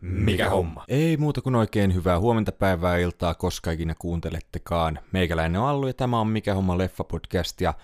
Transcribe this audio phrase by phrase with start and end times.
[0.00, 0.84] Mikä homma?
[0.88, 4.98] Ei muuta kuin oikein hyvää huomenta päivää iltaa, koska ikinä kuuntelettekaan.
[5.12, 7.74] Meikäläinen on Allu ja tämä on Mikä homma leffa podcast ja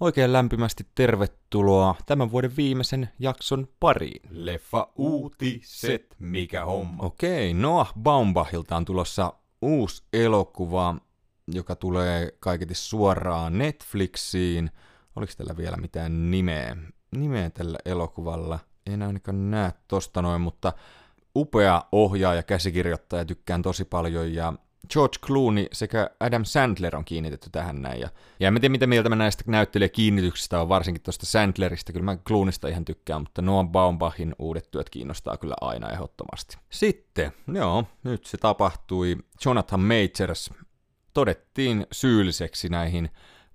[0.00, 4.22] oikein lämpimästi tervetuloa tämän vuoden viimeisen jakson pariin.
[4.30, 7.02] Leffa uutiset, mikä homma?
[7.02, 9.32] Okei, Noah Baumbachilta on tulossa
[9.62, 10.94] uusi elokuva,
[11.54, 14.70] joka tulee kaiketi suoraan Netflixiin.
[15.16, 16.76] Oliko tällä vielä mitään nimeä?
[17.16, 18.58] Nimeä tällä elokuvalla?
[18.88, 20.72] En ainakaan näe tosta noin, mutta
[21.36, 24.52] upea ohjaaja, käsikirjoittaja, tykkään tosi paljon ja
[24.92, 28.00] George Clooney sekä Adam Sandler on kiinnitetty tähän näin.
[28.00, 28.08] Ja,
[28.40, 31.92] ja en tiedä, mitä mieltä mä näistä näyttelijäkiinnityksistä on, varsinkin tuosta Sandlerista.
[31.92, 36.58] Kyllä mä Clooneysta ihan tykkään, mutta Noah Baumbachin uudet työt kiinnostaa kyllä aina ehdottomasti.
[36.70, 39.16] Sitten, joo, nyt se tapahtui.
[39.44, 40.50] Jonathan Majors
[41.14, 43.10] todettiin syylliseksi näihin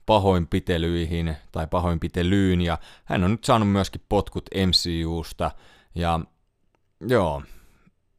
[0.05, 5.51] pahoinpitelyihin tai pahoinpitelyyn, ja hän on nyt saanut myöskin potkut MCUsta,
[5.95, 6.19] ja
[7.07, 7.43] joo,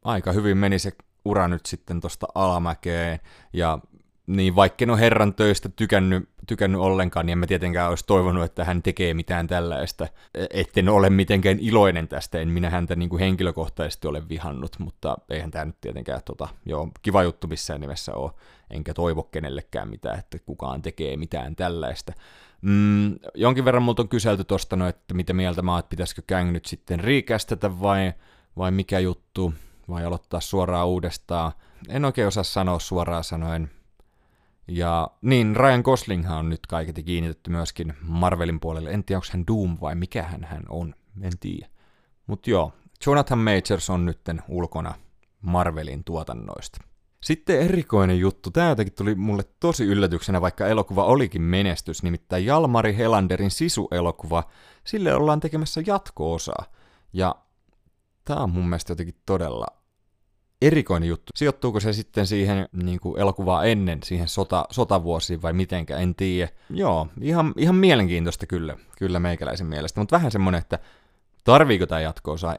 [0.04, 0.92] aika hyvin meni se
[1.24, 3.20] ura nyt sitten tosta alamäkeen,
[3.52, 3.78] ja
[4.26, 8.44] niin vaikka en ole herran töistä tykännyt, tykännyt ollenkaan, niin en mä tietenkään olisi toivonut,
[8.44, 10.08] että hän tekee mitään tällaista.
[10.50, 15.50] Etten ole mitenkään iloinen tästä, en minä häntä niin kuin henkilökohtaisesti ole vihannut, mutta eihän
[15.50, 18.30] tämä nyt tietenkään tota, joo, kiva juttu missään nimessä ole,
[18.70, 22.12] enkä toivo kenellekään mitään, että kukaan tekee mitään tällaista.
[22.62, 26.50] Mm, jonkin verran multa on kyselty tuosta, no, että mitä mieltä mä oon, pitäisikö Kang
[26.50, 28.12] nyt sitten riikästetä vai,
[28.56, 29.54] vai mikä juttu,
[29.88, 31.52] vai aloittaa suoraan uudestaan.
[31.88, 33.70] En oikein osaa sanoa suoraan sanoen,
[34.68, 38.90] ja niin, Ryan Gosling on nyt kaiketi kiinnitetty myöskin Marvelin puolelle.
[38.90, 40.94] En tiedä, onko hän Doom vai mikä hän, hän on.
[41.22, 41.68] En tiedä.
[42.26, 42.72] Mutta joo,
[43.06, 44.94] Jonathan Majors on nytten ulkona
[45.40, 46.78] Marvelin tuotannoista.
[47.22, 52.96] Sitten erikoinen juttu, tämä jotenkin tuli mulle tosi yllätyksenä, vaikka elokuva olikin menestys, nimittäin Jalmari
[52.96, 54.44] Helanderin Sisu-elokuva,
[54.84, 56.64] sille ollaan tekemässä jatko-osaa.
[57.12, 57.34] Ja
[58.24, 59.66] tämä on mun mielestä jotenkin todella
[60.66, 61.32] erikoinen juttu.
[61.34, 66.52] Sijoittuuko se sitten siihen niin kuin elokuvaa ennen, siihen sota, sotavuosiin vai mitenkä, en tiedä.
[66.70, 70.78] Joo, ihan, ihan mielenkiintoista kyllä, kyllä meikäläisen mielestä, mutta vähän semmoinen, että
[71.44, 72.56] tarviiko tämä jatkoosa,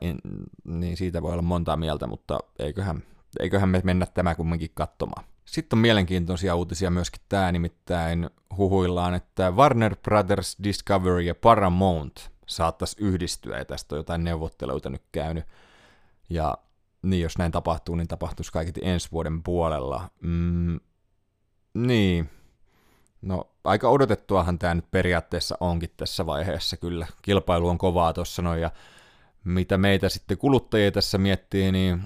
[0.63, 3.03] niin siitä voi olla montaa mieltä, mutta eiköhän,
[3.40, 5.25] eiköhän me mennä tämä kumminkin katsomaan.
[5.46, 12.96] Sitten on mielenkiintoisia uutisia myöskin tämä, nimittäin huhuillaan, että Warner Brothers Discovery ja Paramount saattaisi
[13.00, 15.46] yhdistyä, ja tästä on jotain neuvotteluita nyt käynyt.
[16.30, 16.57] Ja
[17.06, 20.10] niin jos näin tapahtuu, niin tapahtuisi kaiketi ensi vuoden puolella.
[20.22, 20.80] Mm,
[21.74, 22.30] niin.
[23.22, 27.08] No, aika odotettuahan tämä nyt periaatteessa onkin tässä vaiheessa kyllä.
[27.22, 28.72] Kilpailu on kovaa tuossa noin, ja
[29.44, 32.02] mitä meitä sitten kuluttajia tässä miettii, niin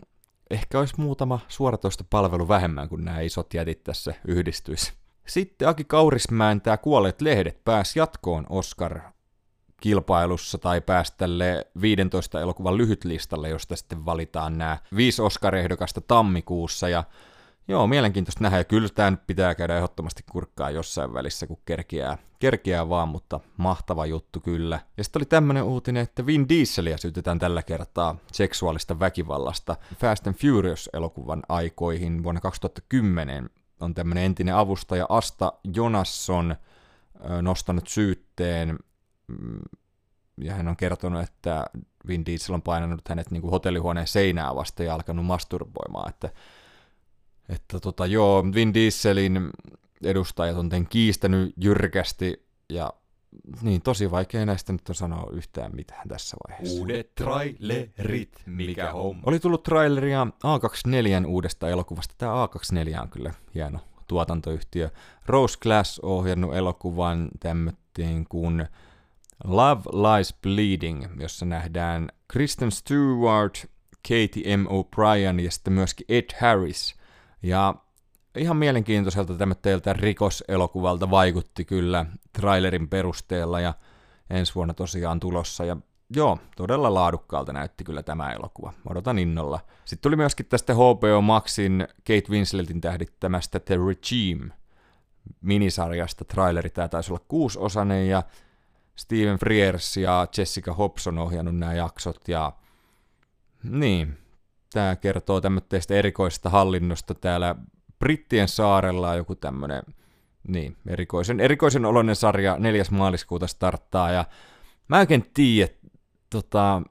[0.50, 4.94] ehkä olisi muutama suoratoista palvelu vähemmän, kun nämä isot jätit tässä yhdistyisi.
[5.28, 9.02] Sitten Aki Kaurismäen tämä Kuolleet lehdet pääsi jatkoon Oscar
[9.80, 16.90] kilpailussa tai päästä tälle 15 elokuvan lyhytlistalle, josta sitten valitaan nämä viisi Oscar-ehdokasta tammikuussa.
[16.90, 17.04] Ja
[17.68, 18.58] joo, mielenkiintoista nähdä.
[18.58, 23.40] Ja kyllä tämä nyt pitää käydä ehdottomasti kurkkaa jossain välissä, kun kerkiää, kerkiää vaan, mutta
[23.58, 24.80] mahtava juttu kyllä.
[24.98, 30.36] Ja sitten oli tämmöinen uutinen, että Vin Dieselia syytetään tällä kertaa seksuaalista väkivallasta Fast and
[30.36, 36.56] Furious-elokuvan aikoihin vuonna 2010 on tämmöinen entinen avustaja Asta Jonasson
[37.42, 38.80] nostanut syytteen
[40.42, 41.66] ja hän on kertonut, että
[42.08, 46.30] Vin Diesel on painanut hänet niin kuin hotellihuoneen seinää vasten ja alkanut masturboimaan, että,
[47.50, 49.50] että tota, joo, Vin Dieselin
[50.04, 52.94] edustajat on tämän kiistänyt jyrkästi ja
[53.62, 56.80] niin, tosi vaikea näistä nyt on sanoa yhtään mitään tässä vaiheessa.
[56.80, 59.22] Uudet trailerit, mikä homma.
[59.26, 62.16] Oli tullut traileria A24 uudesta elokuvasta.
[62.18, 64.90] Tämä A24 on kyllä hieno tuotantoyhtiö.
[65.26, 68.68] Rose Glass ohjannut elokuvan tämmöttiin kuin
[69.44, 73.66] Love Lies Bleeding, jossa nähdään Kristen Stewart,
[74.08, 74.66] Katie M.
[74.66, 76.96] O'Brien ja sitten myöskin Ed Harris.
[77.44, 77.76] Ja
[78.38, 83.74] ihan mielenkiintoiselta tämmöiltä rikoselokuvalta vaikutti kyllä trailerin perusteella ja
[84.30, 85.66] ensi vuonna tosiaan tulossa.
[85.66, 85.78] Ja
[86.16, 88.74] joo, todella laadukkaalta näytti kyllä tämä elokuva.
[88.90, 89.60] Odotan innolla.
[89.86, 94.54] Sitten tuli myöskin tästä HBO Maxin Kate Winsletin tähdittämästä The Regime
[95.42, 96.70] minisarjasta traileri.
[96.70, 98.24] Tämä taisi olla kuusosainen ja
[99.00, 102.52] Steven Frears ja Jessica Hobson ohjannut nämä jaksot ja
[103.64, 104.18] niin,
[104.74, 107.56] tämä kertoo tämmöistä erikoista hallinnosta täällä
[108.00, 109.84] Brittien saarella joku tämmöinen
[110.48, 112.84] niin, erikoisen, erikoisen oloinen sarja 4.
[112.92, 114.26] maaliskuuta starttaa ja
[114.88, 115.74] mä oikein tiedä,
[116.30, 116.82] tota,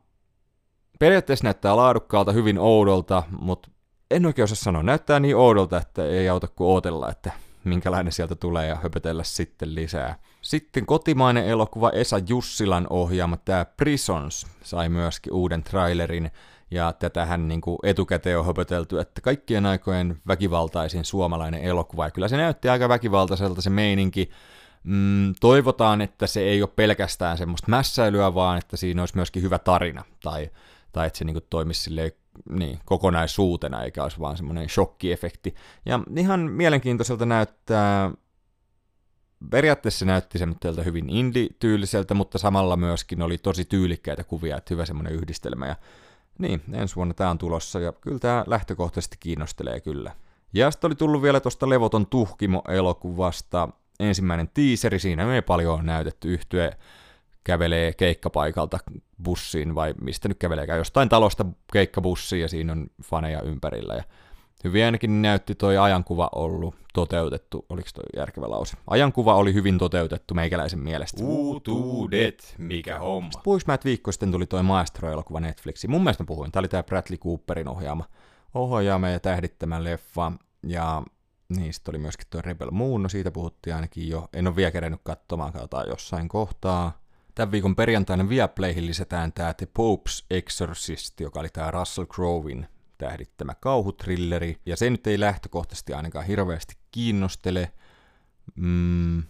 [0.99, 3.71] periaatteessa näyttää laadukkaalta, hyvin oudolta, mutta
[4.11, 4.83] en oikein osaa sanoa.
[4.83, 7.33] Näyttää niin oudolta, että ei auta kuin ootella, että
[7.65, 10.19] minkälainen sieltä tulee ja höpötellä sitten lisää.
[10.49, 16.31] Sitten kotimainen elokuva Esa Jussilan ohjaama tämä Prisons sai myöskin uuden trailerin,
[16.71, 22.29] ja tätähän niin kuin etukäteen on höpötelty, että kaikkien aikojen väkivaltaisin suomalainen elokuva, ja kyllä
[22.29, 24.31] se näytti aika väkivaltaiselta se meininki,
[24.85, 29.59] mm, toivotaan, että se ei ole pelkästään semmoista mässäilyä, vaan että siinä olisi myöskin hyvä
[29.59, 30.51] tarina, tai,
[30.93, 32.13] tai että se niin kuin toimisi silleen,
[32.51, 35.55] niin, kokonaisuutena, eikä olisi vaan semmoinen shokkiefekti.
[35.87, 38.11] Ja ihan mielenkiintoiselta näyttää,
[39.51, 45.13] periaatteessa näytti semmoiselta hyvin indie-tyyliseltä, mutta samalla myöskin oli tosi tyylikkäitä kuvia, että hyvä semmoinen
[45.13, 45.67] yhdistelmä.
[45.67, 45.77] Ja
[46.39, 50.13] niin, ensi vuonna tämä on tulossa, ja kyllä tämä lähtökohtaisesti kiinnostelee kyllä.
[50.53, 53.69] Ja sitten oli tullut vielä tuosta Levoton tuhkimo-elokuvasta
[54.01, 56.71] ensimmäinen tiiseri, siinä ei paljon näytetty yhtye
[57.45, 58.79] kävelee keikkapaikalta
[59.23, 64.05] bussiin, vai mistä nyt käveleekään, jostain talosta keikkabussiin, ja siinä on faneja ympärillä, ja
[64.65, 68.77] hyvin ainakin näytti toi ajankuva ollut toteutettu, oliko toi järkevä lause?
[68.87, 71.25] Ajankuva oli hyvin toteutettu meikäläisen mielestä.
[71.25, 73.31] Uutuudet, mikä homma.
[73.43, 75.91] Puhuis mä, että viikko sitten tuli toi Maestro-elokuva Netflixiin.
[75.91, 78.05] Mun mielestä mä puhuin, tää oli tää Bradley Cooperin ohjaama,
[78.55, 80.33] ohjaama ja tähdittämä leffa,
[80.63, 81.03] ja
[81.49, 84.29] niin, sitten oli myöskin tuo Rebel Moon, no siitä puhuttiin ainakin jo.
[84.33, 87.01] En ole vielä kerennyt katsomaan, katsotaan jossain kohtaa.
[87.35, 92.67] Tämän viikon perjantaina Viaplayhin lisätään tämä The Pope's Exorcist, joka oli tämä Russell Crowein
[92.99, 97.73] tähdittämä kauhutrilleri, ja se nyt ei lähtökohtaisesti ainakaan hirveästi kiinnostele.
[98.55, 99.23] Mm,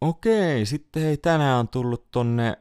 [0.00, 2.56] okei, sitten hei, tänään on tullut tonne,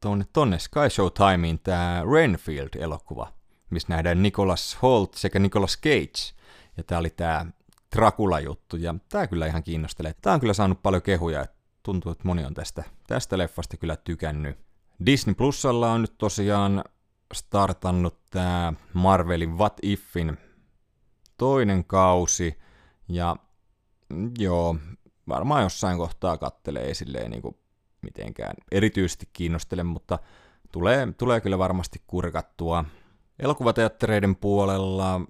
[0.00, 3.32] tonne, tonne Sky Showtimeen tämä Renfield-elokuva,
[3.70, 6.34] missä nähdään Nicholas Holt sekä Nicholas Cage.
[6.76, 7.46] Ja tämä oli tämä
[7.96, 10.14] Dracula-juttu, ja tämä kyllä ihan kiinnostelee.
[10.22, 13.96] Tämä on kyllä saanut paljon kehuja, että tuntuu, että moni on tästä, tästä leffasta kyllä
[13.96, 14.58] tykännyt.
[15.06, 16.84] Disney Plusalla on nyt tosiaan
[17.32, 20.38] startannut tämä Marvelin What Ifin
[21.38, 22.58] toinen kausi,
[23.08, 23.36] ja
[24.38, 24.76] joo,
[25.28, 27.56] varmaan jossain kohtaa kattelee silleen niin kuin
[28.02, 30.18] mitenkään erityisesti kiinnostele, mutta
[30.72, 32.84] tulee, tulee kyllä varmasti kurkattua.
[33.38, 35.20] Elokuvateattereiden puolella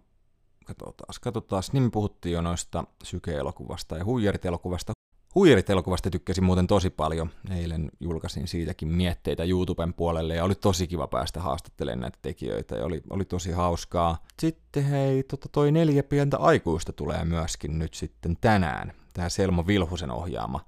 [0.64, 4.92] katsotaan, katsotaan, niin puhuttiin jo noista syke-elokuvasta ja huijarit-elokuvasta.
[5.34, 7.30] Huijarit-elokuvasta tykkäsin muuten tosi paljon.
[7.50, 12.84] Eilen julkaisin siitäkin mietteitä YouTuben puolelle ja oli tosi kiva päästä haastattelemaan näitä tekijöitä ja
[12.84, 14.18] oli, oli tosi hauskaa.
[14.38, 18.92] Sitten hei, tota toi neljä pientä aikuista tulee myöskin nyt sitten tänään.
[19.12, 20.60] Tämä Selmo Vilhusen ohjaama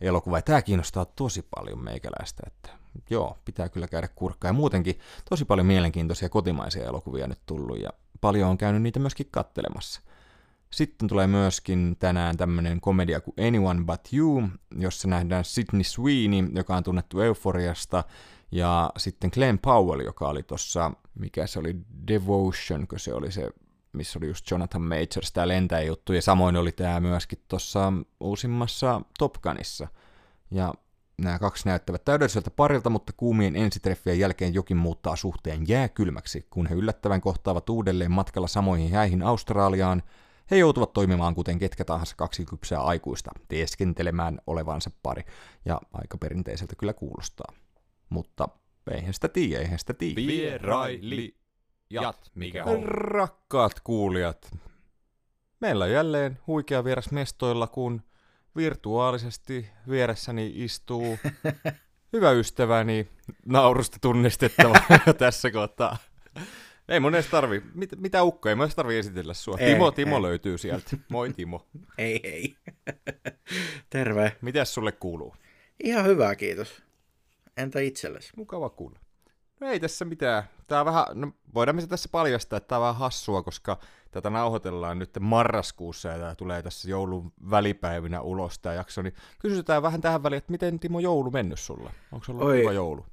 [0.00, 0.38] elokuva.
[0.38, 2.68] Ja tämä kiinnostaa tosi paljon meikäläistä, että
[3.10, 4.48] joo, pitää kyllä käydä kurkkaa.
[4.48, 4.98] Ja muutenkin
[5.30, 7.90] tosi paljon mielenkiintoisia kotimaisia elokuvia nyt tullut ja
[8.20, 10.00] paljon on käynyt niitä myöskin kattelemassa.
[10.74, 14.48] Sitten tulee myöskin tänään tämmöinen komedia kuin Anyone But You,
[14.78, 18.04] jossa nähdään Sidney Sweeney, joka on tunnettu Euforiasta,
[18.52, 21.76] ja sitten Glenn Powell, joka oli tuossa, mikä se oli,
[22.08, 23.50] Devotion, kun se oli se,
[23.92, 29.34] missä oli just Jonathan Majors, tämä lentäjuttu, ja samoin oli tämä myöskin tuossa uusimmassa Top
[29.42, 29.88] Gunissa.
[30.50, 30.74] Ja
[31.18, 36.74] nämä kaksi näyttävät täydelliseltä parilta, mutta kuumien ensitreffien jälkeen jokin muuttaa suhteen jääkylmäksi, kun he
[36.74, 40.02] yllättävän kohtaavat uudelleen matkalla samoihin häihin Australiaan.
[40.50, 45.22] He joutuvat toimimaan kuten ketkä tahansa kaksi kypsää aikuista, teeskentelemään olevansa pari,
[45.64, 47.52] ja aika perinteiseltä kyllä kuulostaa.
[48.08, 48.48] Mutta
[48.90, 50.16] eihän sitä tiedä, eihän sitä tiedä.
[50.16, 51.34] Vieraili
[51.90, 52.86] jat, mikä homma.
[52.86, 54.50] Rakkaat kuulijat,
[55.60, 58.02] meillä on jälleen huikea vieras mestoilla, kun
[58.56, 61.18] virtuaalisesti vieressäni istuu
[62.12, 63.08] hyvä ystäväni,
[63.46, 64.74] naurusta tunnistettava
[65.18, 65.96] tässä kohtaa.
[66.88, 69.56] Ei mun edes tarvi, mit, mitä ukko, ei mun edes tarvi esitellä sua.
[69.58, 70.22] Ei, Timo, Timo ei.
[70.22, 70.96] löytyy sieltä.
[71.08, 71.66] Moi Timo.
[71.98, 72.56] Ei, ei.
[73.90, 74.36] Terve.
[74.40, 75.34] Mitäs sulle kuuluu?
[75.84, 76.82] Ihan hyvä, kiitos.
[77.56, 78.32] Entä itsellesi?
[78.36, 78.98] Mukava kuulla.
[79.60, 80.42] No ei tässä mitään.
[80.66, 83.78] Tää on vähän, no voidaan me se tässä paljastaa, että tää on vähän hassua, koska
[84.10, 89.82] tätä nauhoitellaan nyt marraskuussa ja tää tulee tässä joulun välipäivinä ulos tää jakso, niin kysytään
[89.82, 91.92] vähän tähän väliin, että miten Timo joulu mennyt sulla?
[92.12, 92.60] Onko se ollut Oi.
[92.60, 93.06] hyvä joulu?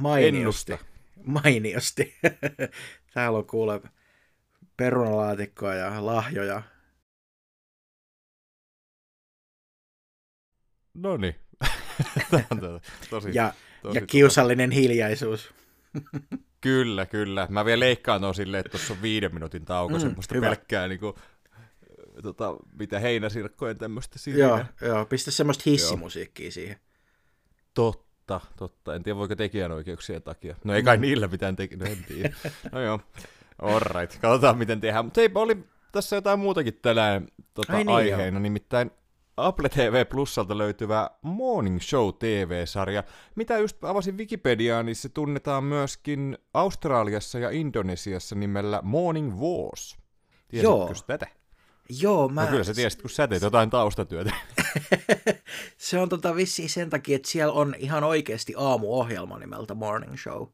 [0.00, 0.72] Mainiosti.
[0.72, 0.97] Ennusta.
[1.24, 2.14] Mainiosti.
[3.14, 3.80] Täällä on kuule
[4.76, 6.62] perunalaatikkoa ja lahjoja.
[10.94, 11.34] No niin.
[12.50, 15.54] On tosi, Ja, tosi ja kiusallinen hiljaisuus.
[16.60, 17.46] Kyllä, kyllä.
[17.50, 20.46] Mä vielä leikkaan tuon silleen, että tuossa on viiden minuutin tauko, mm, Mm, semmoista hyvä.
[20.46, 21.18] pelkkää niinku,
[22.22, 24.38] tota, mitä heinäsirkkojen tämmöistä siinä.
[24.38, 26.76] Joo, joo, pistä semmoista hissimusiikkia siihen.
[27.74, 28.07] Totta,
[28.56, 28.94] totta.
[28.94, 30.56] En tiedä, voiko tekijänoikeuksien takia.
[30.64, 31.00] No ei kai Mm.
[31.00, 32.34] niillä mitään teki, no en tiedä.
[32.72, 33.00] No joo,
[33.62, 34.18] alright.
[34.20, 35.04] Katsotaan, miten tehdään.
[35.04, 38.90] Mutta hei, oli tässä jotain muutakin tänään tota, Ai niin, aiheena, nimittäin
[39.36, 43.04] Apple TV Plusalta löytyvä Morning Show TV-sarja.
[43.34, 49.98] Mitä just avasin Wikipediaa, niin se tunnetaan myöskin Australiassa ja Indonesiassa nimellä Morning Wars.
[50.48, 50.94] Tiesitkö Joo.
[51.06, 51.26] tätä?
[52.00, 52.44] Joo, mä...
[52.44, 54.32] No kyllä sä tiesit, kun sä teet jotain taustatyötä.
[55.76, 60.46] se on tota vissiin sen takia, että siellä on ihan oikeasti aamuohjelma nimeltä Morning Show.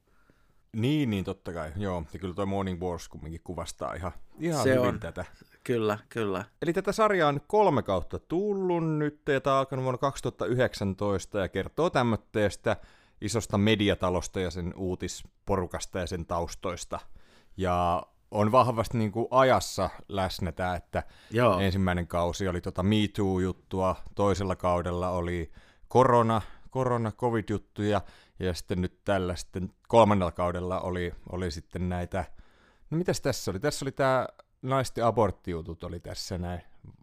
[0.76, 1.72] Niin, niin totta kai.
[1.76, 5.00] Joo, ja kyllä toi Morning Wars kumminkin kuvastaa ihan, ihan Se hyvin on.
[5.00, 5.24] tätä.
[5.64, 6.44] Kyllä, kyllä.
[6.62, 11.48] Eli tätä sarjaa on kolme kautta tullut nyt, ja tämä on alkanut vuonna 2019 ja
[11.48, 12.76] kertoo tämmöistä
[13.20, 17.00] isosta mediatalosta ja sen uutisporukasta ja sen taustoista.
[17.56, 18.02] Ja
[18.34, 21.60] on vahvasti niin kuin ajassa läsnä tämä, että Joo.
[21.60, 25.52] ensimmäinen kausi oli tota Me Too-juttua, toisella kaudella oli
[25.88, 28.00] korona, korona, covid-juttuja,
[28.38, 32.24] ja sitten nyt tällä sitten kolmannella kaudella oli, oli sitten näitä,
[32.90, 33.60] no mitäs tässä oli?
[33.60, 34.28] Tässä oli tämä
[34.62, 36.60] naisten aborttijutut oli tässä näin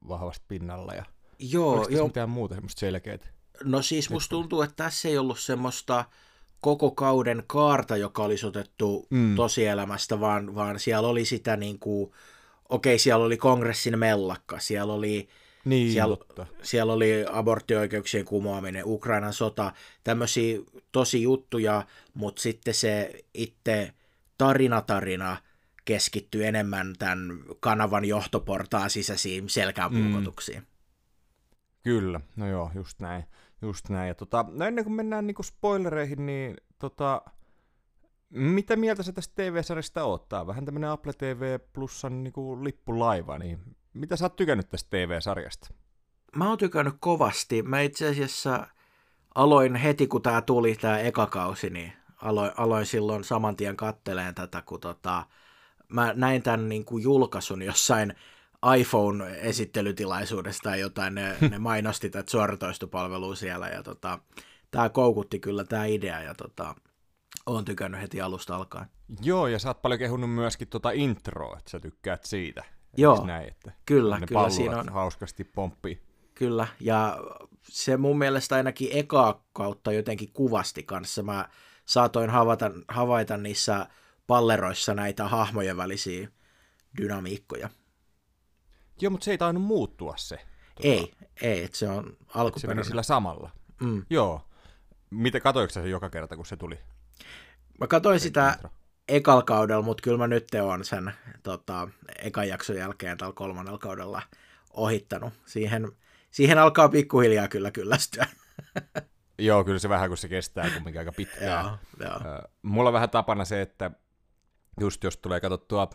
[0.07, 1.05] vahvasti pinnalla, ja
[1.39, 2.07] Joo, oliko tässä joo.
[2.07, 3.17] mitään muuta semmoista selkeää?
[3.63, 6.05] No siis musta tuntuu, että tässä ei ollut semmoista
[6.61, 9.17] koko kauden kaarta, joka olisi otettu Mm.
[9.17, 9.35] mm.
[9.35, 12.11] tosielämästä, vaan, vaan siellä oli sitä niin kuin,
[12.69, 15.27] okei, siellä oli kongressin mellakka, siellä oli,
[15.65, 16.45] Niin, Siellä- totta.
[16.61, 20.59] siellä oli aborttioikeuksien kumoaminen, Ukrainan sota, tämmöisiä
[20.91, 23.93] tosi juttuja, mutta sitten se itse
[24.37, 25.37] tarinatarina
[25.85, 30.63] keskittyy enemmän tämän kanavan johtoportaan sisäisiin selkäänpuukotuksiin.
[31.83, 33.23] Kyllä, no joo, just näin.
[33.61, 34.07] Just näin.
[34.07, 37.21] Ja tota, no ennen kuin mennään niinku spoilereihin, niin tota,
[38.29, 43.59] mitä mieltä sä tästä TV-sarjasta on vähän tämmönen Apple TV Plusan niinku lippulaiva, niin
[43.93, 45.73] mitä sä oot tykännyt tästä TV-sarjasta?
[46.35, 47.63] Mä oon tykännyt kovasti.
[47.63, 48.67] Mä itse asiassa
[49.35, 54.35] aloin heti, kun tää tuli, tää eka kausi, niin aloin, aloin silloin saman tien katteleen
[54.35, 55.25] tätä, kun tota,
[55.87, 58.13] mä näin tämän niin kuin julkaisun jossain
[58.77, 64.19] iPhone-esittelytilaisuudesta tai jotain, ne, ne mainosti tätä suoratoistopalvelua siellä, ja tota,
[64.71, 66.75] tää koukutti kyllä tää idea, ja tota,
[67.45, 68.87] oon tykännyt heti alusta alkaen.
[69.21, 72.63] Joo, ja sä oot paljon kehunut myöskin tota introa, että sä tykkäät siitä.
[72.97, 74.89] Joo, Eiks näin, että kyllä, ne kyllä siinä on.
[74.89, 76.01] hauskasti pomppii.
[76.33, 77.17] Kyllä, ja
[77.63, 81.23] se mun mielestä ainakin ekaa kautta jotenkin kuvasti kanssa.
[81.23, 81.49] Mä
[81.85, 83.87] saatoin havaita, havaita niissä
[84.27, 86.27] palleroissa näitä hahmojen välisiä
[86.97, 87.69] dynamiikkoja.
[89.01, 90.39] Joo, mutta se ei tainnut muuttua se.
[90.83, 92.85] Ei, ei, että se on Se meni alkuperäinen.
[92.85, 93.49] sillä samalla.
[93.81, 94.05] Mm.
[94.09, 94.41] Joo.
[95.09, 96.79] Mitä katoiko sen joka kerta, kun se tuli?
[97.79, 98.69] Mä katsoin sitä intro?
[99.07, 101.11] ekal kaudella, mutta kyllä mä nyt on sen
[101.43, 101.87] tota,
[102.19, 104.21] ekan jakson jälkeen tällä kolmannella kaudella
[104.73, 105.33] ohittanut.
[105.45, 105.91] Siihen,
[106.31, 108.27] siihen alkaa pikkuhiljaa kyllä kyllästyä.
[109.39, 111.65] Joo, kyllä se vähän, kun se kestää kumminkin aika pitkään.
[111.65, 112.41] joo, joo.
[112.61, 113.91] Mulla on vähän tapana se, että
[114.79, 115.89] just jos tulee katsottua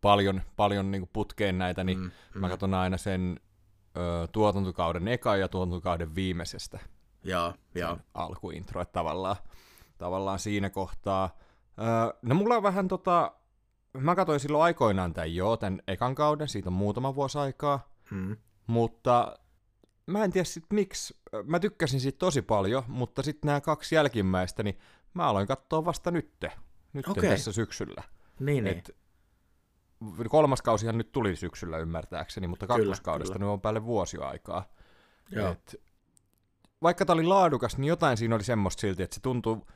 [0.00, 3.40] paljon, paljon niin putkeen näitä, niin mm, mä katson aina sen
[3.96, 6.78] ö, tuotantokauden eka ja tuotantokauden viimeisestä
[7.24, 7.98] joo, joo.
[8.14, 9.36] alkuintro, että tavallaan,
[9.98, 11.38] tavallaan siinä kohtaa.
[11.78, 13.32] Ö, no mulla on vähän tota,
[13.98, 18.36] mä katsoin silloin aikoinaan tämän jo, tämän ekan kauden, siitä on muutama vuosi aikaa, Mm.
[18.66, 19.38] mutta
[20.06, 21.16] mä en tiedä sit miksi.
[21.44, 24.78] Mä tykkäsin siitä tosi paljon, mutta sitten nämä kaksi jälkimmäistä, niin
[25.14, 26.52] mä aloin katsoa vasta nytte.
[26.92, 27.30] Nyt Okei.
[27.30, 28.02] tässä syksyllä.
[28.40, 28.82] Niin, niin.
[30.28, 33.44] Kolmas kausihan nyt tuli syksyllä ymmärtääkseni, mutta kakkoskaudesta kyllä.
[33.46, 34.64] nyt on päälle vuosi aikaa.
[35.30, 35.48] Joo.
[35.52, 35.80] Et,
[36.82, 39.66] vaikka tämä oli laadukas, niin jotain siinä oli semmoista silti, että se tuntuu,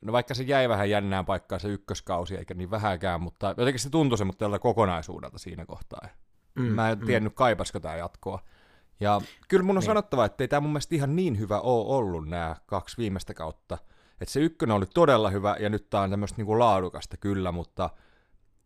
[0.00, 3.90] no vaikka se jäi vähän jännään paikkaan se ykköskausi, eikä niin vähäkään, mutta jotenkin se
[3.90, 6.08] tuntui semmoista kokonaisuudelta siinä kohtaa.
[6.54, 8.40] Mm, Mä en tiennyt, kaipasko tämä jatkoa.
[9.00, 9.86] Ja kyllä mun on Niin.
[9.86, 13.78] sanottava, että ei tämä mun mielestä ihan niin hyvä ole ollut nämä kaksi viimeistä kautta.
[14.20, 17.90] Että se ykkönen oli todella hyvä ja nyt tää on tämmöistä niinku laadukasta kyllä, mutta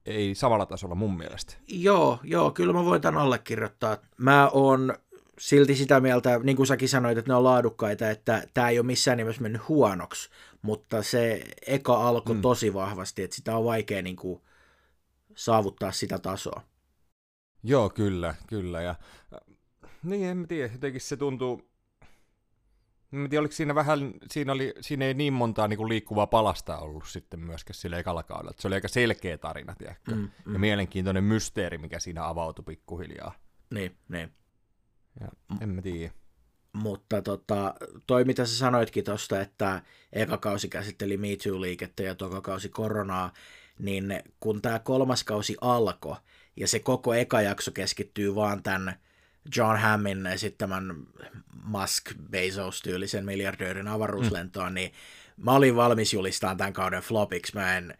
[0.08, 1.54] ei samalla tasolla mun mielestä.
[1.68, 3.96] Joo, joo, kyllä mä voin tämän allekirjoittaa.
[4.16, 4.94] Mä oon
[5.38, 8.86] silti sitä mieltä, niin kuin säkin sanoit, että ne on laadukkaita, että tämä ei ole
[8.86, 10.30] missään nimessä mennyt huonoksi,
[10.62, 12.42] mutta se eka alkoi Mm.
[12.42, 14.40] tosi vahvasti, että sitä on vaikea niin kuin,
[15.34, 16.62] saavuttaa sitä tasoa.
[17.62, 18.82] Joo, kyllä, kyllä.
[18.82, 19.56] Ja, äh,
[20.02, 21.68] niin, en tiedä, jotenkin se tuntuu...
[23.10, 27.06] Mä tiedä, oliko siinä vähän, siinä, oli, siinä ei niin montaa niin liikkuvaa palasta ollut
[27.06, 28.52] sitten myöskään sillä ekalla kaudella.
[28.58, 30.14] Se oli aika selkeä tarina, tiedätkö?
[30.14, 30.52] Mm, Mm.
[30.52, 33.34] Ja mielenkiintoinen mysteeri, mikä siinä avautui pikkuhiljaa.
[33.74, 34.32] Niin, niin.
[35.20, 35.28] Ja
[35.60, 36.12] en mä tiedä.
[36.72, 37.74] Mutta tota,
[38.06, 43.32] toi mitä sä sanoitkin tuosta, että eka kausi käsitteli Me Too-liikettä ja toka kausi koronaa,
[43.78, 46.16] niin kun tämä kolmas kausi alkoi
[46.56, 48.94] ja se koko eka jakso keskittyy vaan tämän
[49.56, 50.96] John Hammin esittämän
[51.64, 54.92] Musk Bezos-tyylisen miljardöörin avaruuslentoon, niin
[55.36, 57.54] mä olin valmis julistamaan tämän kauden flopiksi.
[57.54, 57.94] Mä en,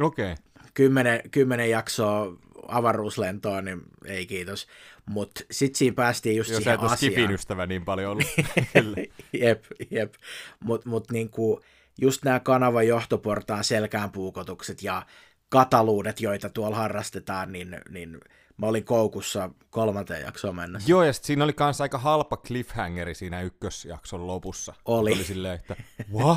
[0.00, 0.32] Okei.
[0.32, 0.44] Okay.
[0.74, 2.36] kymmenen, kymmenen jaksoa
[2.68, 4.66] avaruuslentoon, niin ei kiitos.
[5.06, 6.96] Mutta sitten siinä päästiin just Jos siihen et asiaan.
[6.96, 8.26] Skipin ystävä niin paljon ollut.
[9.32, 10.14] jep, jep.
[10.60, 11.60] Mutta mut niinku,
[12.00, 15.06] just nämä kanavan johtoportaan selkäänpuukotukset ja
[15.48, 18.20] kataluudet, joita tuolla harrastetaan, niin, niin
[18.56, 20.90] mä olin koukussa kolmanteen jaksoon mennessä.
[20.90, 24.74] Joo, ja sit siinä oli kanssa aika halpa cliffhangeri siinä ykkösjakson lopussa.
[24.84, 25.12] Oli.
[25.12, 25.76] Oli silleen, että
[26.12, 26.36] wha?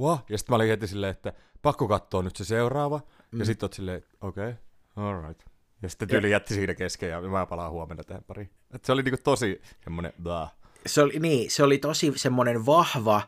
[0.00, 0.24] Wha?
[0.28, 3.00] Ja sitten mä olin heti silleen, että pakko katsoa nyt se seuraava.
[3.30, 3.38] Mm.
[3.38, 5.42] Ja sitten oot silleen, okei, okay, alright.
[5.82, 8.50] Ja sitten tyyli jätti siinä kesken ja mä palaan huomenna tähän pariin.
[8.74, 10.54] Et se oli niinku tosi semmonen, blah.
[10.86, 13.22] Se oli, niin, se oli tosi semmoinen vahva,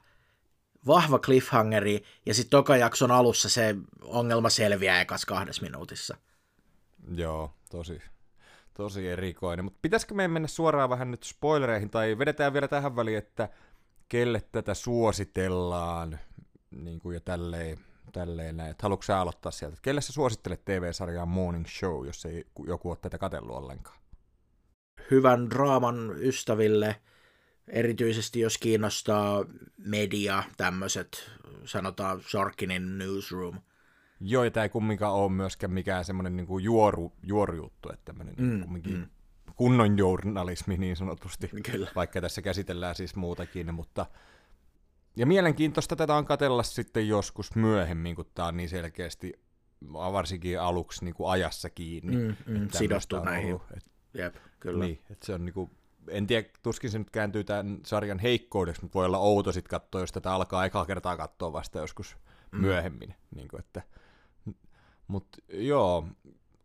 [0.87, 6.17] vahva cliffhangeri, ja sitten toka jakson alussa se ongelma selviää ekas kahdessa minuutissa.
[7.15, 8.03] Joo, tosi,
[8.75, 9.65] tosi erikoinen.
[9.65, 13.49] Mutta pitäisikö meidän mennä suoraan vähän nyt spoilereihin, tai vedetään vielä tähän väliin, että
[14.09, 16.19] kelle tätä suositellaan,
[16.71, 17.79] niin kuin ja tälleen,
[18.13, 18.71] tälleen näin.
[18.71, 19.75] Et haluatko sä aloittaa sieltä?
[19.75, 23.99] Et Kelle sä suosittelet TV-sarjaa Morning Show, jos ei joku ole tätä katsellut ollenkaan?
[25.11, 26.97] Hyvän draaman ystäville,
[27.69, 29.45] erityisesti jos kiinnostaa
[29.79, 31.31] media, tämmöiset,
[31.65, 33.59] sanotaan Sorkinin Newsroom.
[34.21, 38.61] Joo, ja tämä ei kumminkaan ole myöskään mikään semmoinen niinku juoru, juorujuttu, että tämmöinen mm,
[38.61, 39.07] kumminkin mm.
[39.57, 41.91] kunnon journalismi niin sanotusti, Kyllä.
[41.97, 44.07] vaikka tässä käsitellään siis muutakin, mutta
[45.17, 49.33] ja mielenkiintoista tätä on katella sitten joskus myöhemmin, kun tämä on niin selkeästi
[49.93, 52.17] varsinkin aluksi niin kuin ajassa kiinni.
[52.17, 52.69] Mm, mm,
[53.13, 53.47] on näihin.
[53.47, 53.63] ollut.
[53.77, 54.85] Et, Jep, kyllä.
[54.85, 55.71] niin, että se on niinku,
[56.09, 60.01] en tiedä, tuskin se nyt kääntyy tämän sarjan heikkoudeksi, mutta voi olla outo sitten katsoa,
[60.01, 62.17] jos tätä alkaa ekaa kertaa katsoa vasta joskus
[62.53, 62.61] mm.
[62.61, 63.15] myöhemmin.
[63.35, 63.83] Niin kuin, että,
[65.11, 66.09] mutta joo,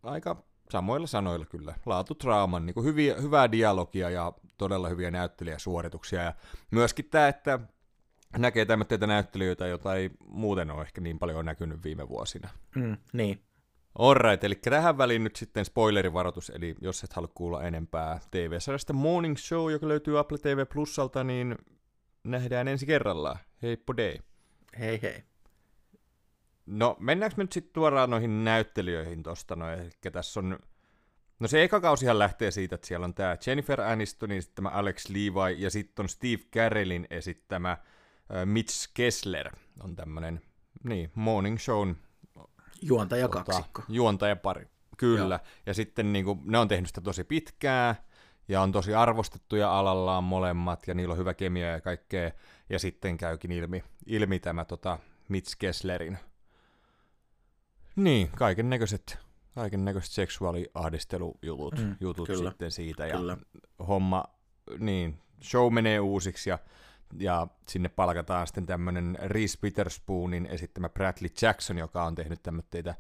[0.04, 1.76] aika samoilla sanoilla kyllä.
[1.86, 6.22] Laatu draaman, niin kuin hyviä, hyvää dialogia ja todella hyviä näyttelijäsuorituksia.
[6.22, 6.34] Ja
[6.72, 7.60] myöskin tämä, että
[8.38, 12.50] näkee tämmöitä näyttelijöitä, joita ei muuten ole ehkä niin paljon näkynyt viime vuosina.
[12.76, 13.42] Mm, niin.
[14.00, 19.38] Alright, eli tähän väliin nyt sitten spoilerivaroitus, eli jos et halua kuulla enempää TV-sarjasta Morning
[19.38, 21.56] Show, joka löytyy Apple TV Plusalta, niin
[22.24, 23.38] nähdään ensi kerralla.
[23.62, 24.20] Heippo dei.
[24.80, 25.24] Hei hei.
[26.66, 30.60] No, mennäänkö me nyt sitten tuoraan noihin näyttelijöihin tosta, no, eli tässä on,
[31.40, 35.62] no se eka kausihan lähtee siitä, että siellä on tämä Jennifer Anistonin esittämä Alex Levi,
[35.62, 37.78] ja sitten on Steve Carellin esittämä äh,
[38.46, 39.50] Mitch Kessler,
[39.84, 40.42] on tämmönen,
[40.84, 41.96] niin, Morning Shown
[42.82, 43.84] Juontaja tota, kaksikko.
[43.90, 44.68] juontajapari.
[44.98, 45.36] Kyllä.
[45.36, 45.48] Joo.
[45.66, 47.96] Ja sitten niin kuin, ne on tehnyt sitä tosi pitkää,
[48.48, 52.32] ja on tosi arvostettuja alallaan molemmat, ja niillä on hyvä kemia ja kaikkea.
[52.70, 56.18] Ja sitten käykin ilmi, ilmi tämä tota, Mitch Kesslerin,
[57.96, 63.08] niin, kaiken näköiset kaiken näköiset seksuaaliahdistelujutut mm, jutut kyllä, sitten siitä.
[63.08, 63.38] Ja kyllä.
[63.88, 64.24] homma,
[64.80, 66.60] niin, show menee uusiksi ja,
[67.20, 72.96] ja sinne palkataan sitten tämmöinen Reese Witherspoonin esittämä Bradley Jackson, joka on tehnyt tämmöitä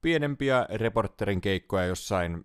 [0.00, 2.44] pienempiä reporterin keikkoja jossain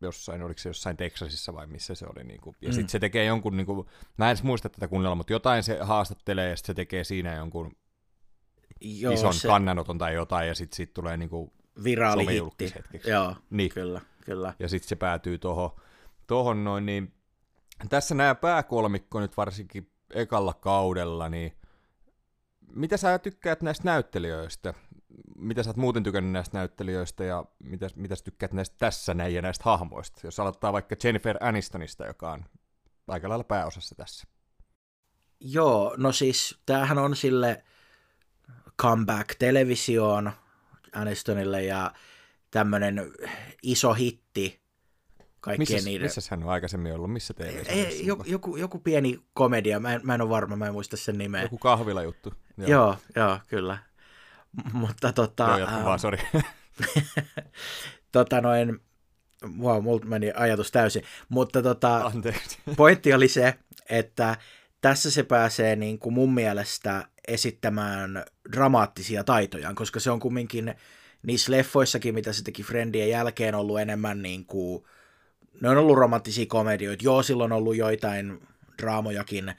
[0.00, 2.24] jossain, oliko se jossain Texasissa vai missä se oli.
[2.24, 2.72] Niin kuin, ja mm.
[2.72, 5.78] sitten se tekee jonkun, niin kuin, mä en edes muista tätä kuunnella, mutta jotain se
[5.80, 7.76] haastattelee ja sitten se tekee siinä jonkun
[8.80, 11.52] Joo, ison se kannanoton tai jotain, ja sitten sit tulee niinku
[11.84, 12.24] viraalihitti.
[12.24, 13.10] somejulkishetkeksi.
[13.10, 13.70] Joo, Niin.
[13.70, 14.54] kyllä, kyllä.
[14.58, 15.70] ja sitten se päätyy tohon,
[16.26, 17.14] tohon noin, niin
[17.88, 21.56] tässä nämä pääkolmikko nyt varsinkin ekalla kaudella, niin
[22.74, 24.74] mitä sä tykkäät näistä näyttelijöistä?
[25.36, 29.34] Mitä sä oot muuten tykännyt näistä näyttelijöistä ja mitä, mitä sä tykkäät näistä tässä näin
[29.34, 30.20] ja näistä hahmoista?
[30.24, 32.44] Jos aloittaa vaikka Jennifer Anistonista, joka on
[33.08, 34.24] aika lailla pääosassa tässä.
[35.40, 37.64] Joo, no siis tämähän on sille
[38.82, 40.32] comeback televisioon
[40.92, 41.92] Anistonille ja
[42.50, 43.12] tämmöinen
[43.62, 44.60] iso hitti
[45.40, 46.06] kaikkien Missä, niiden...
[46.06, 47.12] missä hän on aikaisemmin ollut?
[47.12, 50.66] Missä tv Ei, joku, joku, joku pieni komedia, mä en, mä en ole varma, mä
[50.66, 51.42] en muista sen nimeä.
[51.42, 52.34] Joku kahvilajuttu.
[52.56, 53.78] Joo, joo, joo kyllä.
[54.52, 55.44] M- Mutta tota...
[55.44, 56.18] Joo, jatka ähm, vaan, sori.
[58.12, 58.80] tota noin,
[59.58, 62.58] wow, multa meni ajatus täysin, mutta tota, Anteeksi.
[62.76, 63.54] pointti oli se,
[63.88, 64.36] että
[64.80, 70.74] tässä se pääsee niin kuin mun mielestä esittämään dramaattisia taitojaan, koska se on kumminkin
[71.22, 74.84] niissä leffoissakin, mitä se teki Friendien jälkeen, ollut enemmän niin kuin,
[75.60, 77.04] ne on ollut romanttisia komedioita.
[77.04, 78.48] Joo, silloin on ollut joitain
[78.82, 79.54] draamojakin,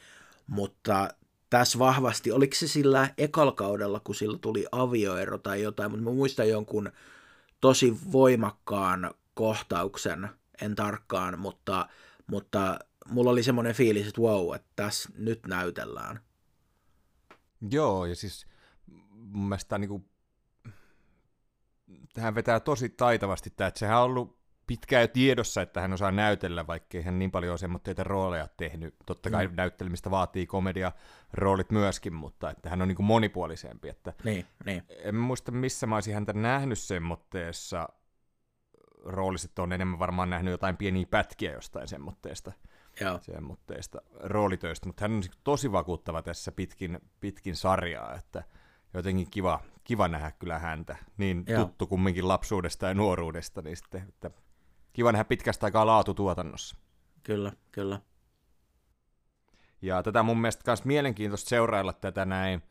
[0.47, 1.09] mutta
[1.49, 6.49] tässä vahvasti, oliko se sillä ekalkaudella, kun sillä tuli avioero tai jotain, mutta mä muistan
[6.49, 6.91] jonkun
[7.61, 10.29] tosi voimakkaan kohtauksen,
[10.61, 11.89] en tarkkaan, mutta,
[12.27, 16.19] mutta mulla oli semmoinen fiilis, että wow, että tässä nyt näytellään.
[17.71, 18.47] Joo, ja siis
[19.31, 20.05] mun mielestä tää niinku,
[22.13, 26.11] tähän vetää tosi taitavasti tämä, että sehän on ollut pitkään jo tiedossa, että hän osaa
[26.11, 28.95] näytellä, vaikkei hän niin paljon semmoitteita rooleja tehnyt.
[29.05, 29.55] Totta kai mm.
[29.55, 30.91] näyttelemistä vaatii komedia
[31.33, 33.89] roolit myöskin, mutta että hän on niinku monipuolisempi.
[33.89, 34.83] Että Niin, niin.
[34.89, 37.89] en muista, missä mä olisin häntä nähnyt semmoitteessa
[39.03, 42.51] roolissa, että on enemmän varmaan nähnyt jotain pieniä pätkiä jostain semmoitteesta,
[43.01, 43.19] Joo.
[44.19, 48.43] roolitöistä, mutta hän on siis tosi vakuuttava tässä pitkin, pitkin sarjaa, että
[48.95, 51.65] jotenkin kiva, kiva nähdä kyllä häntä, niin Joo.
[51.65, 54.31] tuttu kumminkin lapsuudesta ja nuoruudesta, niin sitten, että
[54.93, 56.77] kiva nähdä pitkästä aikaa laatutuotannossa.
[57.23, 58.01] Kyllä, kyllä.
[59.81, 62.62] Ja tätä mun mielestä myös mielenkiintoista seurailla tätä näin,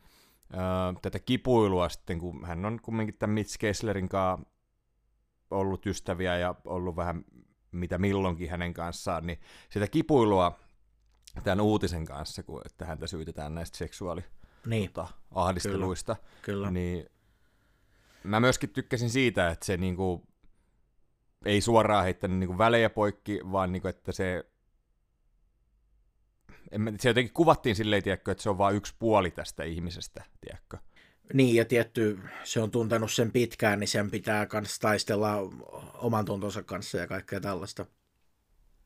[1.03, 4.47] tätä kipuilua sitten, kun hän on kumminkin tämän Mitch Kesslerin kanssa
[5.51, 7.25] ollut ystäviä ja ollut vähän
[7.73, 10.59] mitä milloinkin hänen kanssaan, niin sitä kipuilua
[11.45, 14.25] tämän uutisen kanssa, kun että häntä syytetään näistä seksuaali
[14.67, 14.93] niin.
[14.93, 16.35] tota, ahdisteluista, Kyllä.
[16.43, 16.71] Kyllä.
[16.71, 17.11] niin
[18.25, 20.27] mä myöskin tykkäsin siitä, että se niinku,
[21.45, 24.45] ei suoraan heittänyt niinku välejä poikki, vaan niinku, että se
[26.71, 30.25] en mä, se jotenkin kuvattiin silleen, tiedätkö, että se on vain yksi puoli tästä ihmisestä,
[30.41, 30.79] tiedätkö?
[31.33, 35.37] Niin, ja tietty, se on tuntenut sen pitkään, niin sen pitää myös taistella
[35.95, 37.87] oman tuntonsa kanssa ja kaikkea tällaista.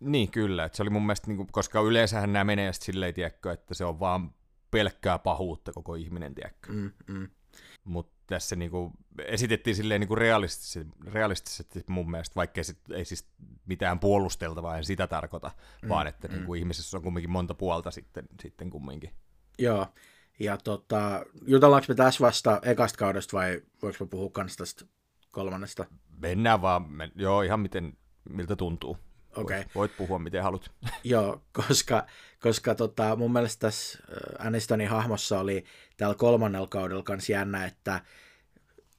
[0.00, 0.64] Niin, kyllä.
[0.64, 3.84] Että se oli mun mielestä, niin kuin, koska yleensähän nämä menee silleen, tiedätkö, että se
[3.84, 4.34] on vaan
[4.70, 6.72] pelkkää pahuutta koko ihminen, tiedätkö.
[6.72, 7.28] Mm, mm.
[7.84, 8.92] Mutta tässä niin kuin,
[9.24, 13.28] esitettiin silleen niin kuin realistisesti, realistisesti mun mielestä, vaikkei ei siis
[13.66, 15.50] mitään puolusteltavaa, en sitä tarkoita,
[15.82, 16.34] mm, vaan että mm.
[16.34, 19.10] niin kuin, ihmisessä on kumminkin monta puolta sitten, sitten kumminkin.
[19.58, 19.86] Joo,
[20.38, 24.84] ja tota, jutellaanko me tässä vasta ekasta kaudesta vai voiko puhua kans tästä
[25.30, 25.84] kolmannesta?
[26.22, 28.98] Mennään vaan, men, joo, ihan miten, miltä tuntuu.
[29.40, 29.56] Okay.
[29.58, 30.70] Voit, voit puhua miten haluat.
[31.04, 32.06] Joo, koska,
[32.40, 33.98] koska tota, mun mielestä tässä
[34.38, 35.64] Anistonin hahmossa oli
[35.96, 38.00] täällä kolmannella kaudella kans jännä, että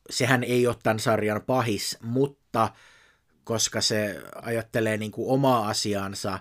[0.09, 2.73] sehän ei ole tämän sarjan pahis, mutta
[3.43, 6.39] koska se ajattelee niin kuin omaa asiaansa,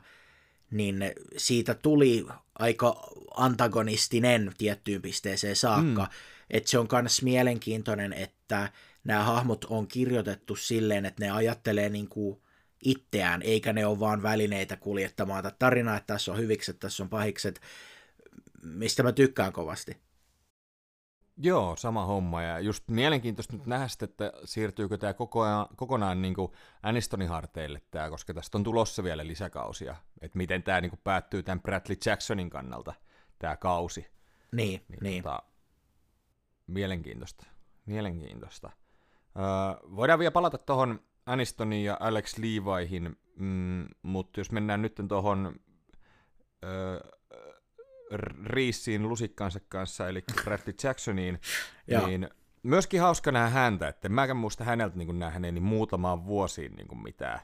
[0.71, 6.03] niin siitä tuli aika antagonistinen tiettyyn pisteeseen saakka.
[6.03, 6.11] Mm.
[6.51, 8.73] Että se on myös mielenkiintoinen, että
[9.05, 12.41] nämä hahmot on kirjoitettu silleen, että ne ajattelee niin kuin
[12.85, 17.09] itseään, eikä ne ole vaan välineitä kuljettamaan tätä tarinaa, että tässä on hyvikset, tässä on
[17.09, 17.61] pahikset,
[18.63, 19.97] mistä mä tykkään kovasti.
[21.41, 22.43] Joo, sama homma.
[22.43, 27.83] Ja just mielenkiintoista nyt nähdä että siirtyykö tämä koko ajan, kokonaan niin kuin Anistonin harteille
[27.91, 29.97] tämä, koska tästä on tulossa vielä lisäkausia.
[30.21, 32.95] Että miten tämä niin kuin päättyy tämän Bradley Jacksonin kannalta,
[33.39, 34.07] tämä kausi.
[34.53, 34.99] Niin, niin.
[35.03, 35.23] niin.
[35.23, 35.43] Tota,
[36.67, 37.47] mielenkiintoista.
[37.87, 38.71] Mielenkiintoista.
[39.37, 45.61] Öö, voidaan vielä palata tuohon Anistonin ja Alex Levihin, mm, mutta jos mennään nyt tuohon
[48.45, 51.41] Riisiin lusikkansa kanssa, eli Bradley Jacksoniin,
[52.07, 52.29] niin
[52.63, 57.03] myöskin hauska nähdä häntä, että mäkään muista häneltä niin nähneeni niin muutamaan vuosiin niin kuin
[57.03, 57.41] mitään.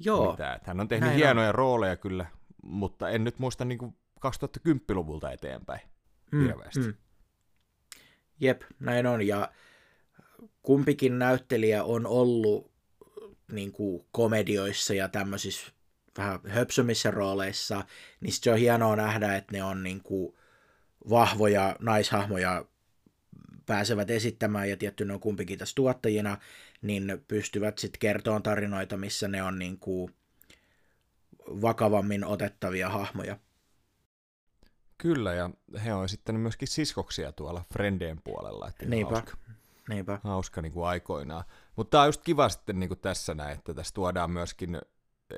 [0.00, 0.30] Joo.
[0.30, 0.56] Mitään.
[0.56, 1.54] Että hän on tehnyt Näin hienoja on.
[1.54, 2.26] rooleja kyllä,
[2.62, 5.80] mutta en nyt muista niin kuin 2010-luvulta eteenpäin
[6.32, 6.80] mm, hirveästi.
[6.80, 6.94] Mm.
[8.40, 9.26] Jep, näin on.
[9.26, 9.52] Ja
[10.62, 12.77] kumpikin näyttelijä on ollut
[13.52, 15.72] niin kuin komedioissa ja tämmöisissä
[16.18, 17.84] vähän höpsömissä rooleissa,
[18.20, 20.34] niin se on hienoa nähdä, että ne on niin kuin
[21.10, 22.64] vahvoja naishahmoja
[23.66, 26.38] pääsevät esittämään, ja tietty ne on kumpikin tässä tuottajina,
[26.82, 30.14] niin pystyvät sitten kertomaan tarinoita, missä ne on niin kuin
[31.48, 33.38] vakavammin otettavia hahmoja.
[34.98, 35.50] Kyllä, ja
[35.84, 38.68] he on sitten myöskin siskoksia tuolla Frendeen puolella.
[38.68, 39.14] Että Niinpä.
[39.14, 39.36] Hauska,
[39.88, 40.20] Niinpä.
[40.24, 41.44] hauska niin kuin aikoinaan.
[41.78, 44.78] Mutta tämä on just kiva sitten niin kuin tässä näin, että tässä tuodaan myöskin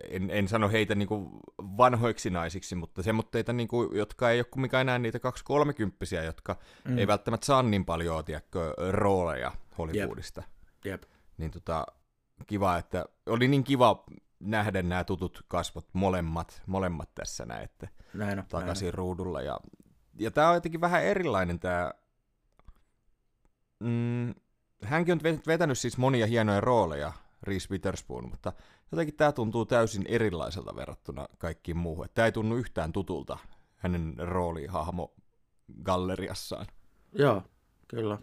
[0.08, 4.44] en, en sano heitä niin kuin vanhoiksi naisiksi, mutta semmoitteita, niin kuin, jotka ei ole
[4.44, 5.18] kumminkaan enää niitä
[6.20, 6.56] 2-30, jotka
[6.88, 6.98] mm.
[6.98, 10.42] ei välttämättä saa niin paljon tiedätkö, rooleja Hollywoodista.
[10.84, 10.84] Jep.
[10.84, 11.02] Jep.
[11.38, 11.86] Niin tota,
[12.46, 14.04] kiva, että oli niin kiva
[14.40, 19.42] nähdä nämä tutut kasvot molemmat, molemmat tässä näin, että näin on, takaisin näin ruudulla.
[19.42, 19.60] Ja,
[20.18, 21.92] ja tämä on jotenkin vähän erilainen tämä...
[23.80, 24.34] Mm,
[24.84, 27.12] hänkin on vetänyt siis monia hienoja rooleja,
[27.42, 28.52] Reese Witherspoon, mutta
[28.92, 32.06] jotenkin tämä tuntuu täysin erilaiselta verrattuna kaikkiin muuhun.
[32.14, 33.38] Tämä ei tunnu yhtään tutulta
[33.76, 35.14] hänen roolihahmo
[35.82, 36.66] galleriassaan.
[37.12, 37.42] Joo,
[37.88, 38.18] kyllä.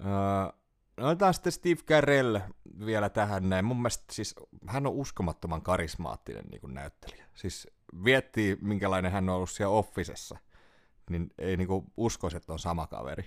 [0.00, 2.38] Öö, otetaan sitten Steve Carell
[2.86, 3.64] vielä tähän näin.
[3.64, 4.34] Mun mielestä siis
[4.66, 7.26] hän on uskomattoman karismaattinen niin kuin näyttelijä.
[7.34, 7.68] Siis
[8.04, 10.38] viettii, minkälainen hän on ollut siellä Officessa,
[11.10, 13.24] niin ei niin kuin uskoisi, että on sama kaveri.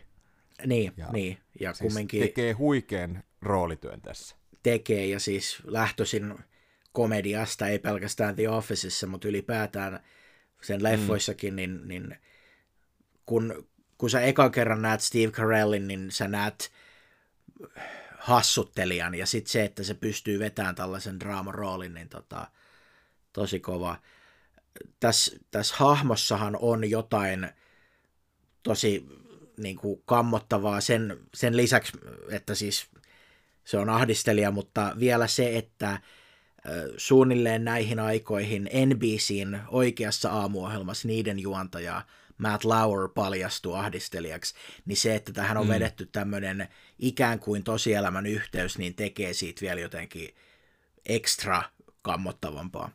[0.65, 1.37] Niin, ja niin.
[1.59, 2.21] Ja siis kumminkin...
[2.21, 6.35] tekee huikean roolityön tässä tekee ja siis lähtöisin
[6.91, 9.99] komediasta, ei pelkästään The Officeissa, mutta ylipäätään
[10.61, 11.55] sen leffoissakin, mm.
[11.55, 12.15] niin, niin
[13.25, 13.67] kun,
[13.97, 16.71] kun sä ekan kerran näet Steve Carellin, niin sä näet
[18.17, 22.47] hassuttelijan ja sitten se, että se pystyy vetämään tällaisen draamaroolin, niin tota,
[23.33, 24.01] tosi kova.
[24.99, 27.49] Tässä täs hahmossahan on jotain
[28.63, 29.05] tosi
[29.57, 31.97] niin kuin kammottavaa sen, sen lisäksi,
[32.29, 32.87] että siis
[33.63, 36.01] se on ahdistelija, mutta vielä se, että
[36.97, 42.01] suunnilleen näihin aikoihin NBCin oikeassa aamuohjelmassa niiden juontaja
[42.37, 45.73] Matt Lauer paljastui ahdistelijaksi, niin se, että tähän on mm.
[45.73, 46.67] vedetty tämmöinen
[46.99, 50.35] ikään kuin tosielämän yhteys, niin tekee siitä vielä jotenkin
[51.05, 51.63] ekstra
[52.01, 52.89] kammottavampaa.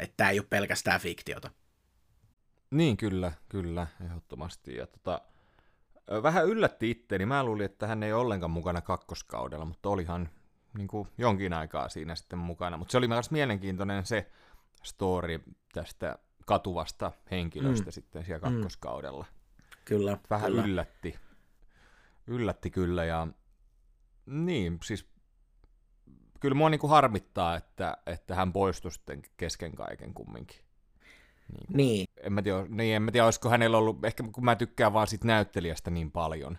[0.00, 1.50] Että tämä ei ole pelkästään fiktiota.
[2.70, 4.76] Niin, kyllä, kyllä, ehdottomasti.
[4.76, 5.20] Ja tota,
[6.22, 7.26] vähän yllätti itteeni.
[7.26, 10.28] Mä luulin, että hän ei ole ollenkaan mukana kakkoskaudella, mutta olihan
[10.76, 12.76] niin kuin jonkin aikaa siinä sitten mukana.
[12.76, 14.30] Mutta se oli myös mielenkiintoinen se
[14.82, 15.42] story
[15.72, 17.92] tästä katuvasta henkilöstä mm.
[17.92, 18.54] sitten siellä mm.
[18.54, 19.26] kakkoskaudella.
[19.84, 20.18] Kyllä.
[20.30, 20.64] Vähän kyllä.
[20.64, 21.18] yllätti.
[22.26, 23.26] Yllätti kyllä ja
[24.26, 25.08] niin, siis
[26.40, 30.65] kyllä mua niin kuin harmittaa, että, että hän poistui sitten kesken kaiken kumminkin.
[31.52, 31.76] Niin.
[31.76, 32.06] niin.
[32.16, 35.06] En mä, tiedä, niin, en mä tiedä, olisiko hänellä ollut, ehkä kun mä tykkään vaan
[35.06, 36.58] siitä näyttelijästä niin paljon.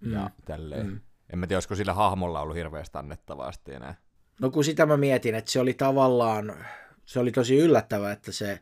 [0.00, 0.12] Mm.
[0.12, 0.86] Ja tälleen.
[0.86, 1.00] Mm.
[1.32, 3.94] En mä tiedä, olisiko sillä hahmolla ollut hirveästi annettavaa sitten enää.
[4.40, 6.64] No kun sitä mä mietin, että se oli tavallaan,
[7.04, 8.60] se oli tosi yllättävää, että se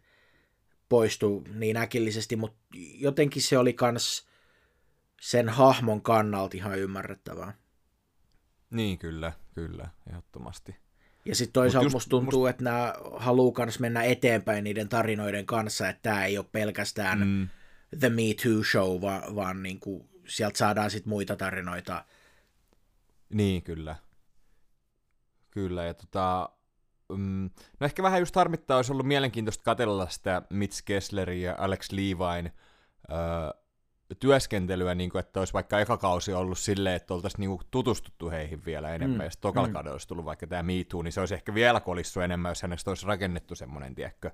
[0.88, 2.58] poistui niin äkillisesti, mutta
[2.94, 4.26] jotenkin se oli kans
[5.20, 7.54] sen hahmon kannalta ihan ymmärrettävää.
[8.70, 10.76] Niin, kyllä, kyllä, ehdottomasti.
[11.26, 12.50] Ja sitten toisaalta just, musta tuntuu, must...
[12.50, 17.48] että nämä haluaa myös mennä eteenpäin niiden tarinoiden kanssa, että tämä ei ole pelkästään mm.
[18.00, 22.04] The Me Too Show, vaan, vaan niin kuin, sieltä saadaan sitten muita tarinoita.
[23.28, 23.96] Niin, kyllä.
[25.50, 26.48] Kyllä, ja tota,
[27.08, 31.90] mm, no ehkä vähän just harmittaa, olisi ollut mielenkiintoista katella sitä Mitch Kesslerin ja Alex
[31.92, 32.52] Levine
[33.10, 33.16] öö,
[34.20, 38.30] työskentelyä, niin kuin, että olisi vaikka eka kausi ollut silleen, että oltaisiin niin kuin, tutustuttu
[38.30, 39.24] heihin vielä enemmän, mm.
[39.24, 39.90] ja sitten tokalla mm.
[39.92, 42.90] olisi tullut vaikka tämä Me Too, niin se olisi ehkä vielä kolissu enemmän, jos hänestä
[42.90, 44.30] olisi rakennettu semmoinen, tiedätkö?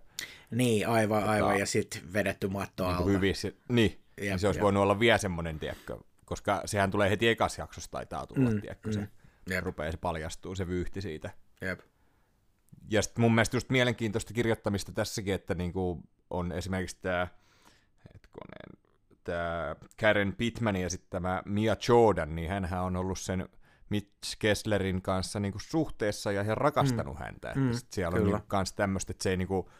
[0.51, 3.11] Niin, aivan, tota, aivan, ja sitten vedetty matto niin alta.
[3.11, 4.63] Hyvissä, niin, jep, niin se olisi jep.
[4.63, 5.99] voinut olla vielä semmoinen, tiedätkö?
[6.25, 8.61] Koska sehän tulee heti ekassa jaksossa taitaa tulla, mm.
[8.61, 8.89] tiedätkö?
[8.89, 8.93] Mm.
[8.93, 9.09] Se
[9.55, 9.65] jep.
[9.65, 11.31] rupeaa, se paljastuu, se vyyhti siitä.
[11.61, 11.81] Jep.
[12.91, 17.29] Ja sitten mun mielestä just mielenkiintoista kirjoittamista tässäkin, että niinku on esimerkiksi tämä,
[18.15, 18.82] hetkonen,
[19.25, 23.49] tämä Karen Pittman ja sitten tämä Mia Jordan, niin hän on ollut sen
[23.89, 27.25] Mitch Kesslerin kanssa niinku suhteessa ja ihan rakastanut mm.
[27.25, 27.49] häntä.
[27.49, 28.27] Että mm, siellä kyllä.
[28.29, 29.71] on niinku kans tämmöistä, että se ei niinku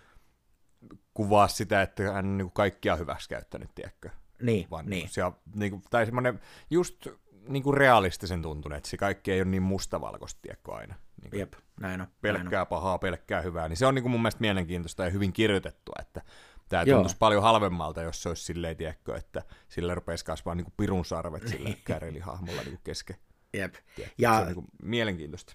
[1.15, 4.11] kuvaa sitä, että hän on niinku kaikkia hyväksi käyttänyt, tiedätkö?
[4.43, 5.09] Niin, Vaan niin.
[5.09, 7.07] Siellä, niinku, tai semmoinen just
[7.49, 10.95] niinku realistisen tuntunut, että se kaikki ei ole niin mustavalkoista, tiedätkö aina.
[11.23, 12.07] Niinku Jep, näin on.
[12.21, 12.67] Pelkkää näin on.
[12.67, 13.69] pahaa, pelkkää hyvää.
[13.69, 16.23] Niin se on niinku mun mielestä mielenkiintoista ja hyvin kirjoitettua, että
[16.69, 17.19] Tämä tuntuisi Joo.
[17.19, 21.71] paljon halvemmalta, jos se olisi silleen, tiedätkö, että sillä rupeaisi kasvaa niin pirun sarvet sillä
[21.87, 23.17] kärelihahmolla niin kesken.
[23.55, 23.75] Jep.
[23.97, 25.55] Tiedätkö, ja, se on niin mielenkiintoista.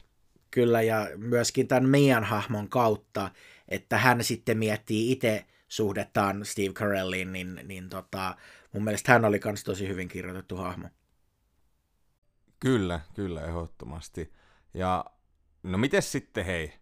[0.51, 3.31] Kyllä, ja myöskin tämän meidän hahmon kautta,
[3.67, 8.35] että hän sitten miettii itse suhdettaan Steve Carelliin, niin, niin tota,
[8.73, 10.89] mun mielestä hän oli myös tosi hyvin kirjoitettu hahmo.
[12.59, 14.33] Kyllä, kyllä, ehdottomasti.
[14.73, 15.05] Ja
[15.63, 16.73] no miten sitten hei,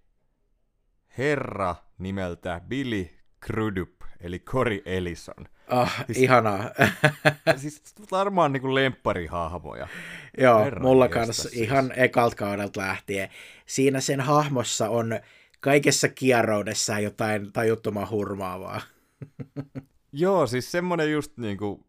[1.18, 3.10] herra nimeltä Billy
[3.48, 5.46] Crudup eli Cory Ellison.
[5.68, 6.72] Ah, siis, ihanaa.
[7.58, 7.82] siis
[8.12, 9.88] varmaan niin kuin lempparihahmoja.
[10.38, 11.62] Joo, Herran mulla kanssa siis.
[11.62, 13.30] ihan ekalt kaudelta lähtien.
[13.66, 15.20] Siinä sen hahmossa on
[15.60, 18.82] kaikessa kierroudessa jotain tajuttoman hurmaavaa.
[20.12, 21.86] Joo, siis semmoinen just niin kuin,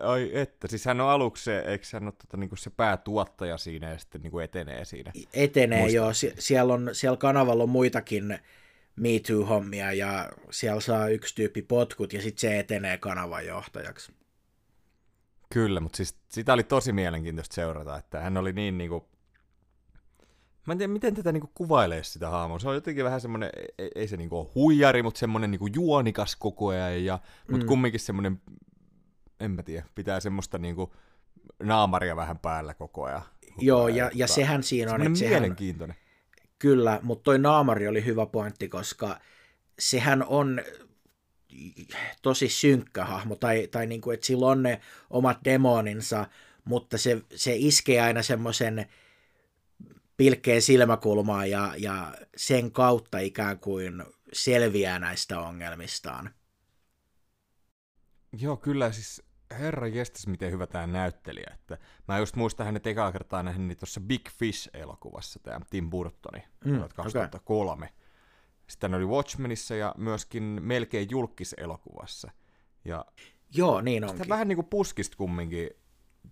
[0.00, 3.58] ai että, siis hän on aluksi se, eikö hän ole tota, niin kuin se päätuottaja
[3.58, 5.12] siinä ja sitten niin kuin etenee siinä?
[5.34, 5.96] Etenee, Muistan.
[5.96, 6.12] joo.
[6.12, 8.38] Sie- siellä, on, siellä kanavalla on muitakin
[8.96, 14.12] Me Too-hommia ja siellä saa yksi tyyppi potkut ja sitten se etenee kanavan johtajaksi.
[15.52, 19.08] Kyllä, mutta siis sitä oli tosi mielenkiintoista seurata, että hän oli niin niinku...
[20.66, 22.58] Mä en tiedä, miten tätä niinku kuvailee sitä hahmoa.
[22.58, 26.36] Se on jotenkin vähän semmoinen, ei, ei se niinku ole huijari, mutta semmoinen niinku juonikas
[26.36, 27.18] koko ajan, ja,
[27.50, 27.68] mutta mm.
[27.68, 28.40] kumminkin semmoinen,
[29.40, 30.94] en mä tiedä, pitää semmoista niinku
[31.62, 33.22] naamaria vähän päällä koko ajan.
[33.58, 35.96] Joo, ja, ja sehän siinä on, että sehän, mielenkiintoinen.
[36.58, 39.20] Kyllä, mutta toi naamari oli hyvä pointti, koska
[39.78, 40.60] sehän on
[42.22, 46.26] tosi synkkä hahmo, tai, tai niin kuin, että sillä on ne omat demoninsa,
[46.64, 48.86] mutta se, se iskee aina semmoisen
[50.16, 56.30] pilkkeen silmäkulmaan ja, ja sen kautta ikään kuin selviää näistä ongelmistaan.
[58.38, 59.22] Joo, kyllä siis
[59.54, 61.50] herra jestas, miten hyvä tämä näyttelijä.
[61.54, 66.84] Että mä just muistan hänet ekaa kertaa nähnyt tuossa Big Fish-elokuvassa, tämä Tim Burtoni, mm,
[66.94, 67.86] 2003.
[67.86, 67.98] Okay.
[68.66, 72.30] Sitten hän oli Watchmenissa ja myöskin melkein julkis-elokuvassa.
[72.84, 73.04] Ja
[73.56, 74.28] Joo, niin onkin.
[74.28, 75.70] vähän niin kuin puskista kumminkin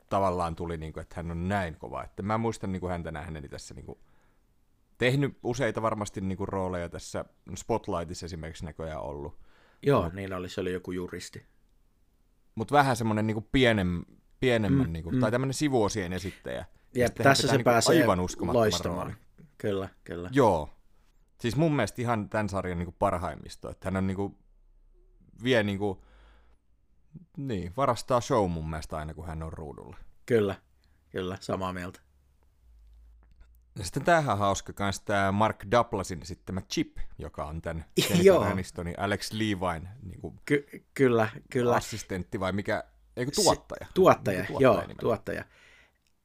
[0.09, 2.05] tavallaan tuli, niin kuin, että hän on näin kova.
[2.05, 3.99] Että mä muistan niin kuin häntä nähneeni tässä niin kuin,
[4.99, 7.25] tehnyt useita varmasti niin kuin, rooleja tässä
[7.57, 9.39] Spotlightissa esimerkiksi näköjään ollut.
[9.83, 11.47] Joo, niin oli, se oli joku juristi
[12.55, 14.03] mutta vähän semmoinen niinku pienen,
[14.41, 15.21] pienemmän, mm, niinku, mm.
[15.21, 16.65] tai tämmöinen sivuosien esittäjä.
[16.95, 18.19] Ja tässä se niinku pääsee aivan
[18.53, 19.17] loistamaan.
[19.59, 20.31] Kyllä, kyllä.
[20.33, 20.71] Joo.
[21.41, 24.39] Siis mun mielestä ihan tämän sarjan niinku parhaimmisto, että hän on niinku,
[25.45, 26.05] vie niinku,
[27.37, 29.97] niin, varastaa show mun mielestä aina, kun hän on ruudulla.
[30.27, 30.55] Kyllä,
[31.11, 32.01] kyllä, samaa mieltä.
[33.79, 37.85] Ja sitten tämähän on hauska kans tämä Mark Duplasin esittämä Chip, joka on tämän.
[38.11, 41.75] Jennifer Anistonin Alex Levine niin kuin Ky- kyllä, kyllä.
[41.77, 42.85] assistentti vai mikä,
[43.17, 43.87] eikö tuottaja?
[43.87, 44.95] Se, tuottaja, Niin kuin joo, nimellä.
[45.01, 45.45] tuottaja.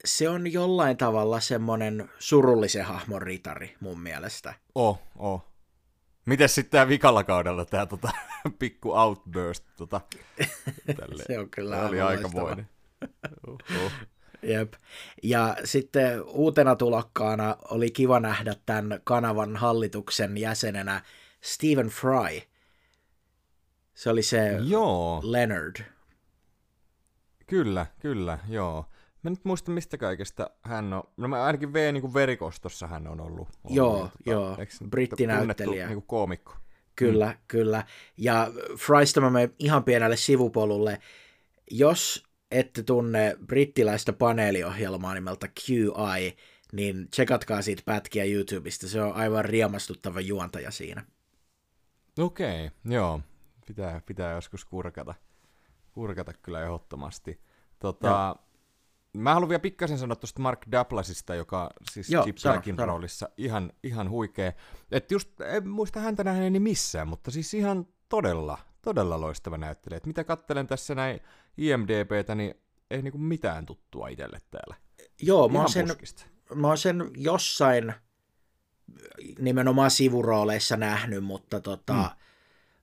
[0.06, 4.54] Se on jollain tavalla semmoinen surullisen hahmon ritari mun mielestä.
[4.76, 5.46] Oh, oh.
[6.26, 8.12] Mites sitten tämä vikalla kaudella tämä tota,
[8.60, 9.64] pikku outburst?
[9.78, 10.02] Tota,
[10.98, 11.24] tälle.
[11.28, 12.70] Se on kyllä Tää oli aikamoinen.
[13.48, 13.58] Oho.
[14.44, 14.74] Jep.
[15.24, 21.02] Ja sitten uutena tulokkaana oli kiva nähdä tämän kanavan hallituksen jäsenenä
[21.42, 22.42] Stephen Fry.
[23.94, 25.76] Se oli se Joo, Leonard.
[27.48, 28.86] kyllä, kyllä, joo.
[29.24, 31.04] Mä nyt muista mistä kaikesta hän on.
[31.18, 33.48] No mä ainakin V niin kuin verikostossa hän on ollut.
[33.64, 35.88] ollut Joo, ja joo, eikö brittinäyttelijä.
[35.88, 36.54] Niin kuin koomikko.
[36.96, 37.38] Kyllä, mm.
[37.48, 37.84] kyllä.
[38.18, 41.00] Ja Frysta mä menen ihan pienelle sivupolulle.
[41.72, 46.38] Jos ette tunne brittiläistä paneeliohjelmaa nimeltä QI,
[46.72, 48.88] niin tsekatkaa siitä pätkiä YouTubesta.
[48.88, 51.06] Se on aivan riemastuttava juontaja siinä.
[52.20, 53.22] Okei, joo.
[53.68, 55.14] Pitää, pitää joskus kurkata.
[55.92, 57.42] Kurkata kyllä ehdottomasti.
[57.80, 58.36] Tota,
[59.14, 63.72] mä haluan vielä pikkasen sanoa tuosta Mark Duplasista, joka siis Joo, Chip Blackin roolissa ihan,
[63.84, 64.52] ihan huikea.
[64.92, 68.58] Et just, en muista häntä nähneeni missään, mutta siis ihan todella,
[68.88, 69.98] todella loistava näyttelijä.
[69.98, 71.20] Et mitä kattelen tässä näin
[71.58, 72.56] IMDBtä, niin
[72.92, 74.76] ei niinku mitään tuttua itselle täällä.
[75.22, 76.26] Joo, mä oon, sen, puskista.
[76.56, 77.94] mä oon sen jossain
[79.40, 82.10] nimenomaan sivurooleissa nähnyt, mutta, tota, mm.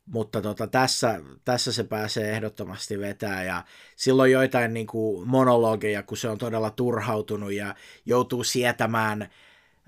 [0.07, 3.65] mutta tota, tässä, tässä se pääsee ehdottomasti vetää ja
[3.97, 7.75] silloin joitain niin kuin monologeja, kun se on todella turhautunut ja
[8.07, 9.29] joutuu sietämään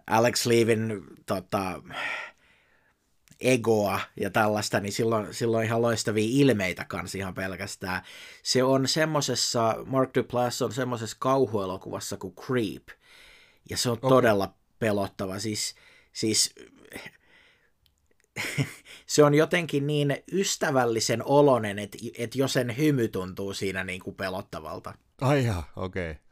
[0.06, 1.82] Alex Leavin tota,
[3.40, 8.02] egoa ja tällaista, niin silloin, silloin ihan loistavia ilmeitä kans ihan pelkästään.
[8.42, 12.88] Se on semmosessa, Mark Duplass on semmosessa kauhuelokuvassa kuin Creep,
[13.70, 14.08] ja se on okay.
[14.10, 15.38] todella pelottava.
[15.38, 15.74] Siis,
[16.12, 16.54] siis
[19.06, 24.16] se on jotenkin niin ystävällisen olonen, että, että jo sen hymy tuntuu siinä niin kuin
[24.16, 24.94] pelottavalta.
[25.20, 25.46] Ai
[25.76, 26.10] okei.
[26.10, 26.25] Okay.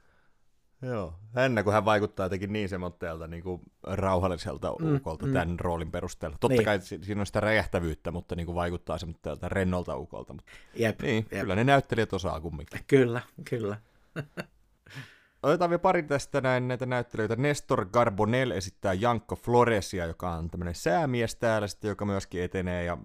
[0.87, 5.33] Joo, jännä, kun hän vaikuttaa jotenkin niin semmoitteelta niin kuin rauhalliselta Mm, ukolta mm.
[5.33, 6.37] tämän roolin perusteella.
[6.41, 6.65] Totta Niin.
[6.65, 10.33] kai si- siinä on sitä räjähtävyyttä, mutta niin kuin vaikuttaa semmoitteelta rennolta ukolta.
[10.33, 11.41] Mutta Jep, niin, jep.
[11.41, 12.81] kyllä ne näyttelijät osaa kumminkin.
[12.87, 13.21] Kyllä,
[13.51, 13.77] kyllä.
[15.43, 17.37] Otetaan vielä pari tästä näin näitä näyttelijöitä.
[17.37, 22.99] Nestor Garbonell esittää Jankko Floresia, joka on tämmöinen säämies täällä sitten, joka myöskin etenee ja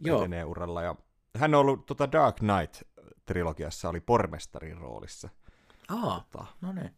[0.00, 0.18] Joo.
[0.18, 0.82] etenee uralla.
[0.82, 0.94] Ja
[1.38, 5.28] hän on ollut tota Dark Knight-trilogiassa, oli pormestarin roolissa.
[5.88, 6.90] Aa, Tota, no niin.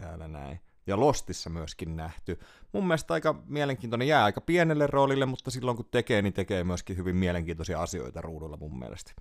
[0.00, 0.60] Täällä näin.
[0.86, 2.38] Ja Lostissa myöskin nähty.
[2.72, 6.96] Mun mielestä aika mielenkiintoinen, jää aika pienelle roolille, mutta silloin kun tekee, niin tekee myöskin
[6.96, 9.12] hyvin mielenkiintoisia asioita ruudulla mun mielestä.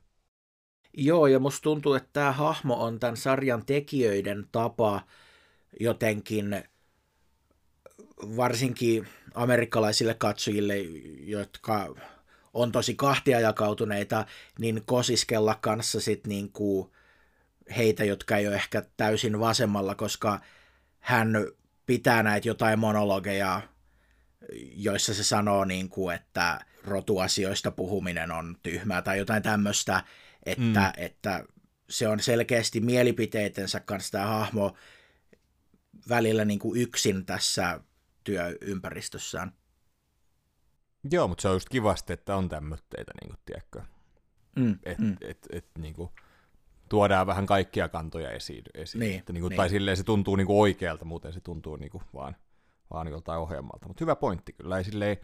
[0.98, 5.02] Joo, ja musta tuntuu, että tämä hahmo on tämän sarjan tekijöiden tapa
[5.80, 6.64] jotenkin
[8.38, 10.78] varsinkin amerikkalaisille katsojille,
[11.20, 11.96] jotka
[12.54, 14.26] on tosi kahtiajakautuneita,
[14.60, 16.94] niin kosiskella kanssa sit niinku
[17.78, 20.40] heitä, jotka ei ole ehkä täysin vasemmalla, koska
[21.02, 21.34] hän
[21.86, 23.62] pitää näitä jotain monologeja,
[24.76, 30.04] joissa se sanoo, niin kuin, että rotuasioista puhuminen on tyhmää tai jotain tämmöistä,
[30.46, 31.04] että, mm.
[31.04, 31.44] että
[31.90, 34.76] se on selkeästi mielipiteitensä kanssa tämä hahmo
[36.10, 37.80] välillä niin kuin yksin tässä
[38.24, 39.52] työympäristössään.
[41.12, 43.82] Joo, mutta se on just kivasti, että on tämmöitteitä, niin kuin, tiedätkö?
[44.56, 45.18] Mm, Että mm.
[45.22, 46.10] et, et, niin kuin,
[46.92, 48.64] tuodaan vähän kaikkia kantoja esiin.
[48.74, 49.00] esiin.
[49.00, 49.58] Niin, että, niin kuin, niin.
[49.58, 52.36] Tai silleen se tuntuu niin kuin oikealta, muuten se tuntuu niin kuin, vaan,
[52.94, 53.88] vaan joltain ohjelmalta.
[53.88, 54.78] Mutta hyvä pointti kyllä.
[54.78, 55.18] Ei silleen,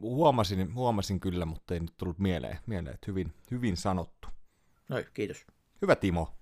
[0.00, 4.28] huomasin, huomasin kyllä, mutta ei nyt tullut mieleen, mieleen että hyvin, hyvin sanottu.
[4.88, 5.46] No, kiitos.
[5.82, 6.34] Hyvä Timo.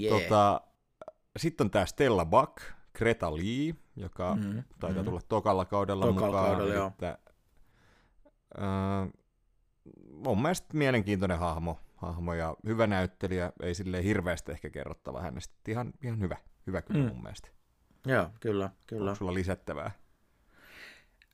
[0.00, 0.22] Yeah.
[0.22, 0.60] Tota,
[1.36, 2.56] sitten on tämä Stella Buck,
[2.98, 5.10] Greta Lee, joka Mhm, mm, taitaa mhm.
[5.10, 6.46] tulla tokalla kaudella Tokalla mukaan.
[6.46, 6.86] kaudella, joo.
[6.86, 7.18] että,
[8.58, 9.12] äh,
[10.24, 15.54] mun mielestä mielenkiintoinen hahmo, hahmo ja hyvä näyttelijä, ei sille hirveästi ehkä kerrottava hänestä.
[15.68, 16.36] Ihan, ihan hyvä,
[16.66, 17.08] hyvä kyllä Mm.
[17.08, 17.48] mun mielestä.
[18.06, 19.10] Joo, kyllä, kyllä.
[19.10, 19.90] Onko sulla lisättävää?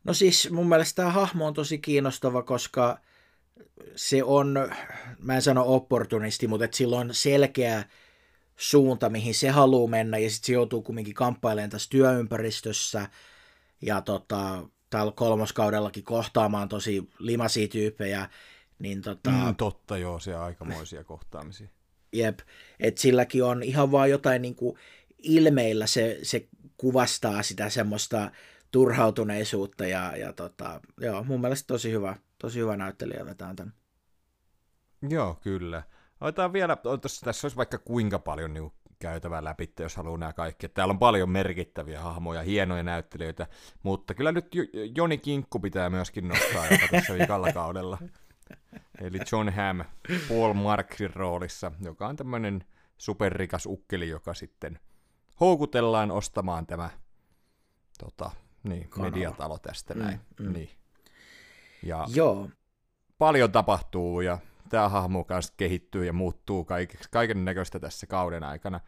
[0.05, 2.99] No siis mun mielestä tämä hahmo on tosi kiinnostava, koska
[3.97, 4.55] se on,
[5.19, 7.85] mä en sano opportunisti, mutta et sillä on selkeä
[8.57, 13.09] suunta, mihin se haluaa mennä, ja sitten se joutuu kumminkin kamppailemaan tässä työympäristössä,
[13.83, 18.29] ja tota, täällä kolmoskaudellakin kohtaamaan tosi limaisia tyyppejä,
[18.79, 21.69] niin tota, Mm, totta joo, se aikamoisia kohtaamisia.
[22.13, 22.39] Jep,
[22.81, 24.79] että silläkin on ihan vaan jotain niin kuin
[25.19, 28.31] ilmeillä se, se kuvastaa sitä semmoista
[28.71, 33.73] turhautuneisuutta ja, ja tota, joo, mun mielestä tosi hyvä, tosi hyvä näyttelijä vetää tämän.
[35.09, 35.83] Joo, kyllä.
[36.21, 40.69] Otetaan vielä, otetaan, tässä olisi vaikka kuinka paljon niin käytävä läpi, jos haluaa nämä kaikki.
[40.69, 43.47] Täällä on paljon merkittäviä hahmoja, hienoja näyttelijöitä,
[43.83, 44.47] mutta kyllä nyt
[44.97, 47.99] Joni Kinkku pitää myöskin nostaa joka tässä viikalla kaudella.
[49.01, 49.81] Eli John Hamm
[50.29, 52.65] Paul Marksin roolissa, joka on tämmöinen
[52.99, 54.79] superrikas ukkeli, joka sitten
[55.41, 56.91] houkutellaan ostamaan tämä
[57.99, 58.31] tota,
[58.63, 60.21] niin, mediatalo tästä mm, näin.
[60.41, 60.53] Mm.
[60.53, 60.71] Niin.
[61.83, 62.51] Ja Joo.
[63.19, 64.39] paljon tapahtuu ja
[64.69, 66.67] tämä hahmo kanssa kehittyy ja muuttuu
[67.11, 68.81] kaiken näköistä tässä kauden aikana.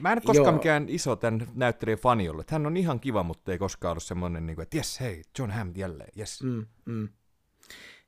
[0.00, 0.52] Mä en koskaan Joo.
[0.52, 2.50] mikään iso tämän näyttelijän fani ollut.
[2.50, 5.50] Hän on ihan kiva, mutta ei koskaan ollut semmoinen, niin kuin, että jes, hei, John
[5.50, 6.42] Hamm jälleen, yes.
[6.42, 7.08] Mm, mm.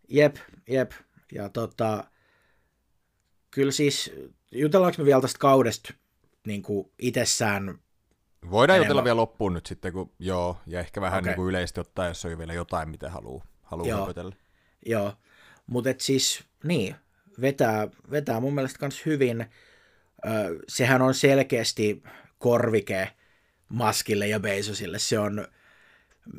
[0.09, 0.37] Jep,
[0.69, 0.93] jep.
[1.33, 2.05] Ja tota,
[3.51, 4.13] kyllä siis,
[4.53, 5.95] jutellaanko me vielä tästä kaudesta
[6.47, 7.79] niin kuin itsessään
[8.51, 8.87] Voidaan enemmän.
[8.87, 11.31] jutella vielä loppuun nyt sitten, kun joo, ja ehkä vähän okay.
[11.31, 14.01] niin kuin yleisesti ottaen, jos on vielä jotain, mitä haluaa, haluaa joo.
[14.01, 14.35] Höpötellä.
[14.87, 15.15] Joo,
[15.67, 16.97] mutta siis, niin,
[17.41, 19.41] vetää, vetää mun mielestä myös hyvin.
[20.27, 20.31] Ö,
[20.69, 22.03] sehän on selkeästi
[22.39, 23.13] korvike
[23.69, 24.99] Maskille ja Bezosille.
[24.99, 25.49] Se on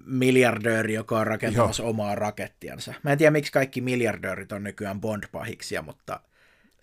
[0.05, 1.89] miljardööri, joka on rakentamassa Joo.
[1.89, 2.93] omaa rakettiansa.
[3.03, 6.19] Mä en tiedä, miksi kaikki miljardöörit on nykyään Bond-pahiksia, mutta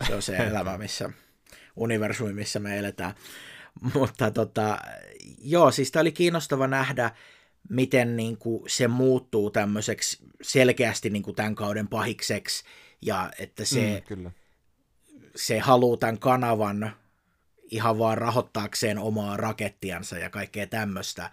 [0.06, 1.10] se on se elämä, missä
[1.76, 3.14] universumi, missä me eletään.
[3.94, 4.78] Mutta tota,
[5.38, 7.10] joo, siis tämä oli kiinnostava nähdä,
[7.70, 12.64] miten niin kuin, se muuttuu tämmöiseksi selkeästi niin kuin tämän kauden pahikseksi,
[13.02, 14.30] ja että se, mm, kyllä.
[15.36, 16.92] se haluaa tämän kanavan
[17.70, 21.30] ihan vaan rahoittaakseen omaa rakettiansa ja kaikkea tämmöistä,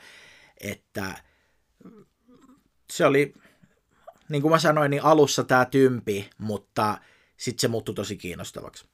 [0.62, 1.16] että
[2.90, 3.34] se oli,
[4.30, 6.98] niin kuin mä sanoin, niin alussa tämä tympi, mutta
[7.38, 8.86] sitten se muuttui tosi kiinnostavaksi.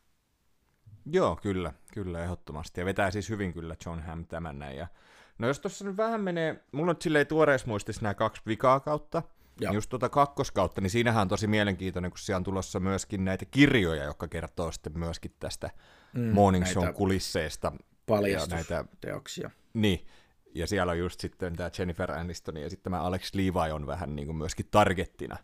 [1.06, 2.82] Joo, kyllä, kyllä, ehdottomasti.
[2.82, 4.78] Ja vetää siis hyvin kyllä John Hamm tämän näin.
[4.78, 4.88] Ja...
[5.38, 9.24] No jos tuossa nyt vähän menee, mulla on silleen tuoreessa muistissa nämä kaksi vikaa kautta,
[9.60, 9.74] Joo.
[9.74, 14.04] just tuota kakkoskautta, niin siinähän on tosi mielenkiintoinen, kun siellä on tulossa myöskin näitä kirjoja,
[14.04, 15.70] jotka kertoo sitten myöskin tästä
[16.14, 17.72] mm, Morning Show kulisseista.
[18.06, 19.52] Paljastusteoksia.
[19.74, 20.08] Niin,
[20.56, 24.16] ja siellä on just sitten tämä Jennifer Aniston ja sitten tämä Alex Levi on vähän
[24.16, 25.38] niin kuin myöskin targettina.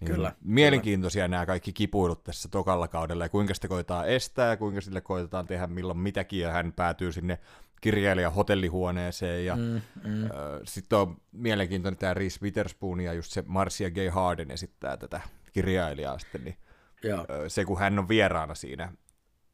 [0.00, 0.32] Niin kyllä.
[0.44, 1.36] Mielenkiintoisia kyllä.
[1.36, 5.46] nämä kaikki kipuilut tässä tokalla kaudella ja kuinka sitä koetaan estää ja kuinka sille koetetaan
[5.46, 7.38] tehdä milloin mitäkin ja hän päätyy sinne
[7.80, 10.24] kirjailijan hotellihuoneeseen ja mm, mm.
[10.24, 10.30] Äh,
[10.64, 15.20] sitten on mielenkiintoinen tämä Reese Witherspoon ja just se Marcia Gay Harden esittää tätä
[15.52, 16.56] kirjailijaa sitten, niin
[17.02, 17.18] Joo.
[17.18, 18.92] Äh, se kun hän on vieraana siinä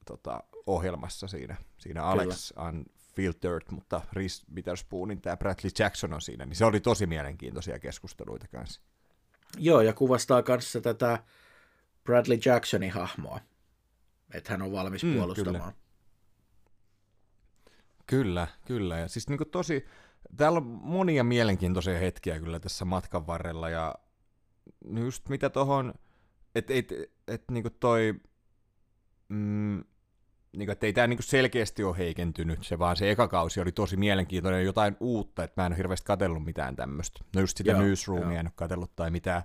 [0.06, 2.84] tota, ohjelmassa siinä, siinä Alex on
[3.18, 8.48] Filtered, mutta Reese Witherspoonin tämä Bradley Jackson on siinä, niin se oli tosi mielenkiintoisia keskusteluita
[8.48, 8.80] kanssa.
[9.56, 11.24] Joo, ja kuvastaa kanssa tätä
[12.04, 13.40] Bradley Jacksonin hahmoa,
[14.34, 15.72] että hän on valmis mm, puolustamaan.
[18.06, 18.46] Kyllä.
[18.46, 18.98] kyllä, kyllä.
[18.98, 19.86] Ja siis niin kuin tosi,
[20.36, 23.94] täällä on monia mielenkiintoisia hetkiä kyllä tässä matkan varrella, ja
[25.04, 25.94] just mitä tohon,
[26.54, 28.14] että et, et, et, niin toi,
[29.28, 29.84] mm,
[30.52, 33.72] niin kuin, että ei tämä niin selkeästi ole heikentynyt, se vaan se eka kausi oli
[33.72, 37.20] tosi mielenkiintoinen, jotain uutta, että mä en ole hirveästi katsellut mitään tämmöistä.
[37.34, 38.40] No just sitä joo, newsroomia joo.
[38.40, 39.42] en ole katsellut tai mitään,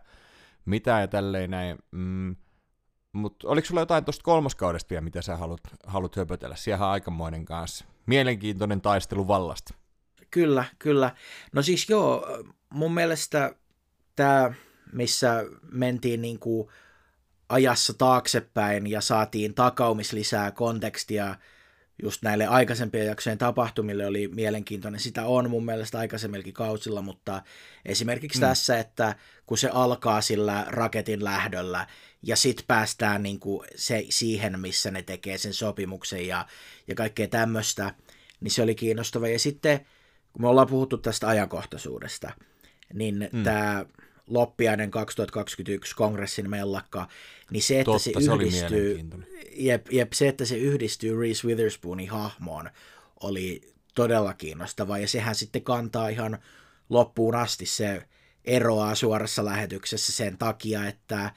[0.66, 1.78] mitään ja tälleen näin.
[1.92, 2.36] Mm,
[3.14, 6.56] mutta oliko sulla jotain tuosta kolmoskaudesta vielä, mitä sä haluat, haluat höpötellä?
[6.56, 7.86] Siellä on aikamoinen kanssa.
[8.06, 9.74] Mielenkiintoinen taistelu vallasta.
[10.32, 11.16] Kyllä, kyllä.
[11.54, 12.28] No siis joo,
[12.70, 13.56] mun mielestä
[14.16, 14.54] tämä,
[14.94, 16.70] missä mentiin niin kuin
[17.54, 21.36] ajassa taaksepäin ja saatiin takaumis lisää kontekstia
[22.04, 25.00] just näille aikaisempien jaksojen tapahtumille oli mielenkiintoinen.
[25.00, 27.42] Sitä on mun mielestä aikaisemminkin kausilla, mutta
[27.86, 28.42] esimerkiksi mm.
[28.42, 31.88] tässä, että kun se alkaa sillä raketin lähdöllä
[32.24, 36.46] ja sitten päästään niin kuin se, siihen, missä ne tekee sen sopimuksen ja,
[36.88, 37.94] ja kaikkea tämmöistä,
[38.40, 39.28] niin se oli kiinnostava.
[39.28, 39.80] Ja sitten,
[40.34, 42.32] kun me ollaan puhuttu tästä ajankohtaisuudesta,
[42.94, 43.44] niin mm.
[43.44, 43.86] tämä
[44.28, 47.08] loppiainen 2021 kongressin mellakka,
[47.52, 49.00] niin se, että Totta, se, se yhdistyy,
[49.52, 52.70] jep, jep, se, että se yhdistyy Reese Witherspoonin hahmoon,
[53.20, 56.38] oli todella kiinnostava, ja sehän sitten kantaa ihan
[56.90, 58.08] loppuun asti, se
[58.46, 61.32] eroaa suorassa lähetyksessä sen takia, että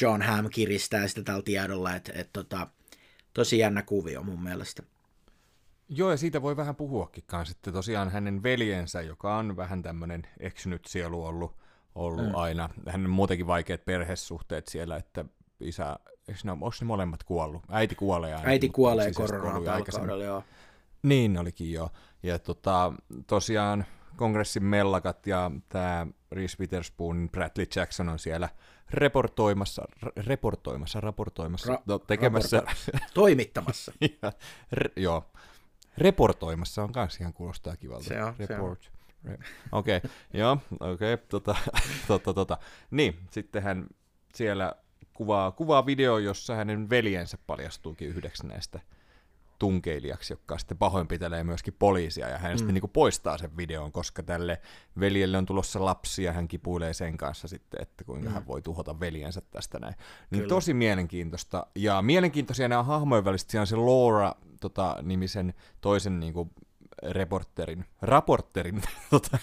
[0.00, 2.66] John Hamm kiristää sitä tällä tiedolla, että, että tota,
[3.34, 4.82] tosi jännä kuvio mun mielestä.
[5.88, 10.22] Joo, ja siitä voi vähän puhuakin kanssa, että tosiaan hänen veljensä, joka on vähän tämmöinen
[10.40, 11.61] eksynyt sielu ollut,
[11.94, 12.34] ollut mm.
[12.34, 12.68] aina.
[12.88, 15.24] Hän on muutenkin vaikeat perhesuhteet siellä, että
[15.60, 15.96] isä,
[16.44, 17.62] ne, onko ne molemmat kuollut?
[17.68, 18.48] Äiti kuolee aina.
[18.48, 20.44] Äiti kuolee koronaan joo.
[21.02, 21.90] Niin olikin joo.
[22.22, 22.92] Ja tota,
[23.26, 23.84] tosiaan
[24.16, 28.48] kongressin mellakat ja tämä Reese Witherspoon, Bradley Jackson on siellä
[28.90, 29.84] reportoimassa,
[30.16, 32.62] reportoimassa, raportoimassa, Ra- no, tekemässä.
[33.14, 33.92] Toimittamassa.
[34.22, 34.32] ja,
[34.72, 35.24] re, joo,
[35.98, 38.04] reportoimassa on kanssa ihan kuulostaa kivalta.
[38.04, 38.82] Se on, Report.
[38.82, 39.01] Se on.
[39.72, 40.10] Okei, okay,
[40.40, 41.56] joo, okei, okay, tota,
[42.08, 42.58] tota, tota.
[42.90, 43.86] Niin, sitten hän
[44.34, 44.72] siellä
[45.12, 48.80] kuvaa, kuvaa video, jossa hänen veljensä paljastuukin yhdeksi näistä
[49.62, 52.58] tunkeilijaksi, joka sitten pahoinpitelee myöskin poliisia, ja hän mm.
[52.58, 54.60] sitten niin kuin poistaa sen videon, koska tälle
[55.00, 58.34] veljelle on tulossa lapsi, ja hän kipuilee sen kanssa sitten, että kuinka mm.
[58.34, 59.94] hän voi tuhota veljensä tästä näin.
[60.30, 60.48] Niin Kyllä.
[60.48, 66.32] tosi mielenkiintoista, ja mielenkiintoisia nämä hahmojen väliset, siinä on se Laura tota, nimisen toisen niin
[66.32, 66.50] kuin,
[67.10, 69.38] reporterin, raporterin, tota,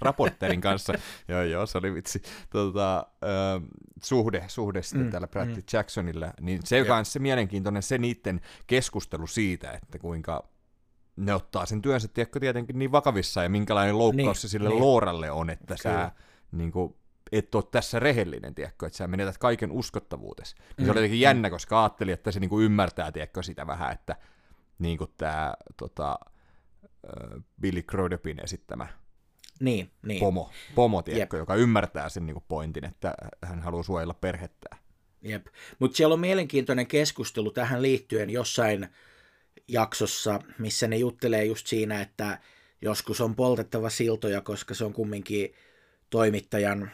[0.00, 0.92] raporterin kanssa,
[1.28, 3.62] joo joo, se oli vitsi, tota, äh,
[4.02, 5.62] suhde, suhde sitten mm, täällä Bradley mm.
[5.72, 10.48] Jacksonilla, niin se on se mielenkiintoinen, se niiden keskustelu siitä, että kuinka
[11.16, 14.80] ne ottaa sen työnsä, tiedätkö, tietenkin niin vakavissa ja minkälainen loukkaus niin, se sille niin.
[14.80, 15.94] Looralle on, että Kyllä.
[15.94, 16.10] sä
[16.52, 16.94] niin kuin,
[17.32, 20.56] et ole tässä rehellinen, tiedätkö, että sä menetät kaiken uskottavuutesi.
[20.56, 21.22] Niin mm, se oli jotenkin mm.
[21.22, 24.16] jännä, koska ajattelin, että se niin kuin ymmärtää, tiedätkö, sitä vähän, että
[24.78, 26.18] niin kuin tämä tota,
[27.60, 28.88] Billy Crodopin esittämä
[29.62, 30.20] niin, niin.
[30.20, 34.76] pomo, pomo tiedätkö, joka ymmärtää sen niin pointin, että hän haluaa suojella perhettä.
[35.22, 35.46] Jep,
[35.78, 38.88] mutta siellä on mielenkiintoinen keskustelu tähän liittyen jossain
[39.68, 42.38] jaksossa, missä ne juttelee just siinä, että
[42.82, 45.54] joskus on poltettava siltoja, koska se on kumminkin
[46.10, 46.90] toimittajan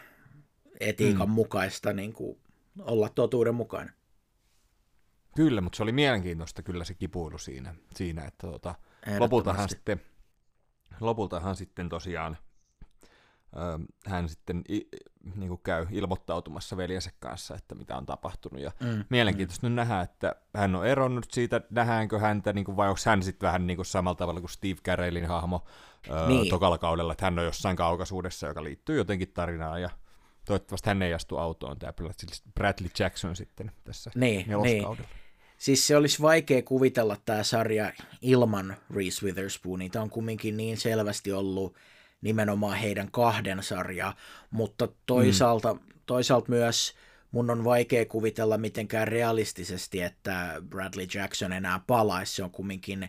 [0.81, 1.33] etiikan mm.
[1.33, 2.39] mukaista niin kuin
[2.81, 3.95] olla totuuden mukainen.
[5.37, 8.75] Kyllä, mutta se oli mielenkiintoista kyllä se kipuilu siinä, siinä että tota,
[9.19, 10.01] lopultahan sitten,
[11.01, 12.37] lopultahan sitten tosiaan
[14.07, 14.65] hän sitten
[15.37, 18.61] niin kuin käy ilmoittautumassa veljensä kanssa, että mitä on tapahtunut.
[18.61, 19.71] Ja mm, mielenkiintoista mm.
[19.71, 23.47] nyt nähdä, että hän on eronnut siitä, nähdäänkö häntä, niin kuin, vai onko hän sitten
[23.47, 25.65] vähän niin kuin samalla tavalla kuin Steve Carellin hahmo
[26.29, 26.51] niin.
[26.51, 29.91] tokalla kaudella, että hän on jossain kaukaisuudessa, joka liittyy jotenkin tarinaan, ja
[30.45, 31.93] toivottavasti hän ei astu autoon, tämä
[32.55, 34.87] Bradley Jackson sitten tässä niin, niin.
[35.59, 37.93] Siis se olisi vaikea kuvitella tämä sarja
[38.23, 39.89] ilman Reese Witherspoonia.
[39.89, 41.77] Tämä on kumminkin niin selvästi ollut
[42.21, 44.15] nimenomaan heidän kahden sarja,
[44.51, 45.81] mutta toisaalta, mm.
[46.07, 46.95] toisaalta myös
[47.31, 52.35] mun on vaikea kuvitella mitenkään realistisesti, että Bradley Jackson enää palaisi.
[52.35, 53.09] Se on kumminkin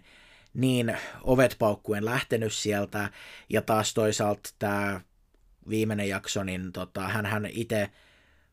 [0.54, 3.10] niin ovet paukkuen lähtenyt sieltä,
[3.50, 5.02] ja taas toisaalta tämä
[5.70, 7.90] viimeinen jakso, niin tota, hän, hän itse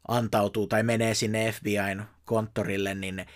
[0.08, 3.26] antautuu tai menee sinne FBIn konttorille, niin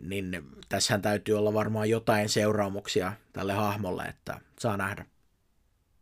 [0.00, 5.06] niin tässähän täytyy olla varmaan jotain seuraamuksia tälle hahmolle, että saa nähdä.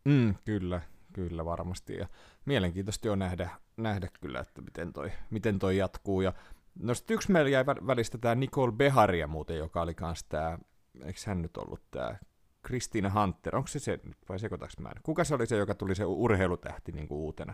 [0.05, 0.81] Mm, kyllä,
[1.13, 1.95] kyllä varmasti.
[1.95, 2.07] Ja
[2.45, 6.21] mielenkiintoista on nähdä, nähdä kyllä, että miten toi, miten toi jatkuu.
[6.21, 6.33] Ja
[6.79, 10.59] no sitten yksi meillä jäi välistä tämä Nicole Beharia muuten, joka oli kanssa tämä,
[11.05, 12.17] eikö hän nyt ollut tämä
[12.61, 16.05] Kristiina Hunter, onko se se, vai sekoitaks mä Kuka se oli se, joka tuli se
[16.05, 17.53] urheilutähti niin kuin uutena?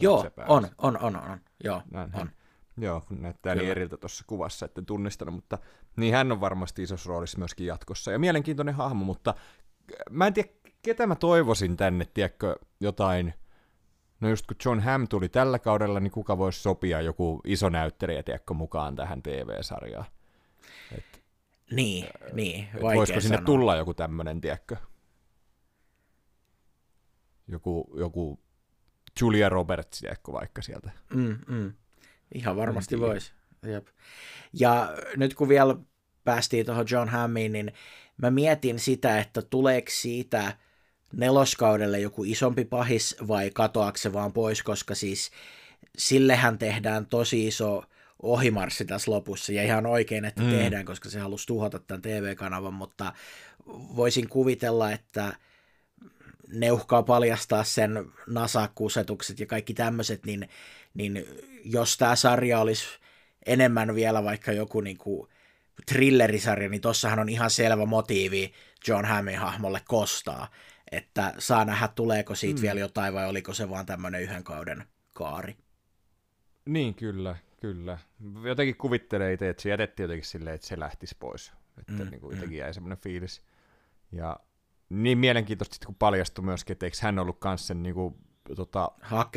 [0.00, 2.30] Joo, on, on, on, on, joo, Näin, on.
[2.78, 3.68] Joo, kun näyttää niin Kyllä.
[3.68, 5.58] niin eriltä tuossa kuvassa, että tunnistanut, mutta
[5.96, 8.12] niin hän on varmasti isossa roolissa myöskin jatkossa.
[8.12, 9.34] Ja mielenkiintoinen hahmo, mutta
[10.10, 10.48] mä en tiedä,
[10.82, 13.34] ketä mä toivoisin tänne, tiedätkö, jotain,
[14.20, 18.22] no just kun John Hamm tuli tällä kaudella, niin kuka voisi sopia joku iso näyttelijä,
[18.22, 20.06] tiedätkö, mukaan tähän TV-sarjaan.
[20.98, 21.22] Et,
[21.72, 23.46] niin, äh, niin, vaikea Voisiko sinne sanoa.
[23.46, 24.76] tulla joku tämmöinen, tiedätkö,
[27.48, 28.40] joku, joku
[29.20, 30.90] Julia Roberts, tiedätkö, vaikka sieltä.
[31.14, 31.72] Mm, mm.
[32.34, 33.32] Ihan varmasti voisi.
[33.66, 33.86] Jep.
[34.52, 35.76] Ja nyt kun vielä
[36.24, 37.72] päästiin tuohon John Hammiin, niin
[38.16, 40.56] mä mietin sitä, että tuleeko siitä
[41.12, 45.30] neloskaudelle joku isompi pahis vai katoako se vaan pois, koska siis
[45.98, 47.84] sillehän tehdään tosi iso
[48.22, 50.50] ohimarssi tässä lopussa, ja ihan oikein, että mm.
[50.50, 53.12] tehdään, koska se halusi tuhota tämän TV-kanavan, mutta
[53.66, 55.32] voisin kuvitella, että
[56.52, 60.48] ne uhkaa paljastaa sen nasakusetukset ja kaikki tämmöiset, niin,
[60.96, 61.24] niin
[61.64, 62.86] jos tämä sarja olisi
[63.46, 65.28] enemmän vielä vaikka joku niin kuin
[65.86, 68.52] thrillerisarja, niin tossahan on ihan selvä motiivi
[68.88, 70.48] John Hammin hahmolle kostaa,
[70.92, 72.62] että saa nähdä tuleeko siitä mm.
[72.62, 75.56] vielä jotain vai oliko se vaan tämmöinen yhden kauden kaari.
[76.64, 77.98] Niin, kyllä, kyllä.
[78.42, 81.52] Jotenkin kuvittelee itse, että se jätettiin jotenkin silleen, että se lähtisi pois.
[81.78, 82.60] Että mm, niin kuin jotenkin mm.
[82.60, 83.42] jäi semmoinen fiilis.
[84.12, 84.36] Ja
[84.88, 88.14] niin mielenkiintoista, kun paljastui myöskin, että eikö hän ollut kanssa sen niin kuin,
[88.54, 88.90] tota,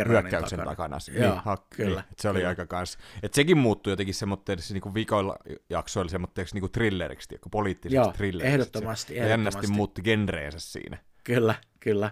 [0.08, 0.98] hyökkäyksen takana.
[0.98, 0.98] takana.
[1.14, 2.02] Joo, niin, hak- kyllä.
[2.02, 2.50] Niin, se oli kyllä.
[2.50, 2.98] aika kans.
[3.24, 5.38] Et sekin muuttui jotenkin semmoitteeksi niinku vikoilla
[5.70, 8.54] jaksoilla semmoitteeksi niinku thrilleriksi, tiedätkö, poliittiseksi Joo, thrilleriksi.
[8.54, 9.14] ehdottomasti.
[9.14, 9.32] Se ehdottomasti.
[9.32, 10.98] jännästi muutti genreensä siinä.
[11.24, 12.12] Kyllä, kyllä.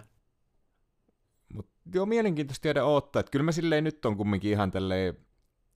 [1.54, 3.20] Mut joo, mielenkiintoista tiedä odottaa.
[3.20, 5.16] Että kyllä mä silleen nyt on kumminkin ihan tälleen,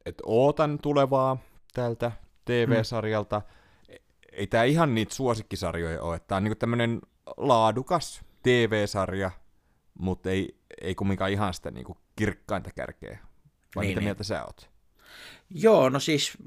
[0.07, 1.37] että ootan tulevaa
[1.75, 2.13] tältä
[2.45, 3.39] TV-sarjalta.
[3.39, 3.95] Mm.
[4.33, 7.01] Ei tää ihan niitä suosikkisarjoja ole, että tää on niinku tämmönen
[7.37, 9.31] laadukas TV-sarja,
[9.99, 13.19] mutta ei, ei kumminkaan ihan sitä niin kuin kirkkainta kärkeä.
[13.77, 14.05] Vai niin, mitä niin.
[14.05, 14.71] mieltä sä oot?
[15.51, 16.39] Joo, no siis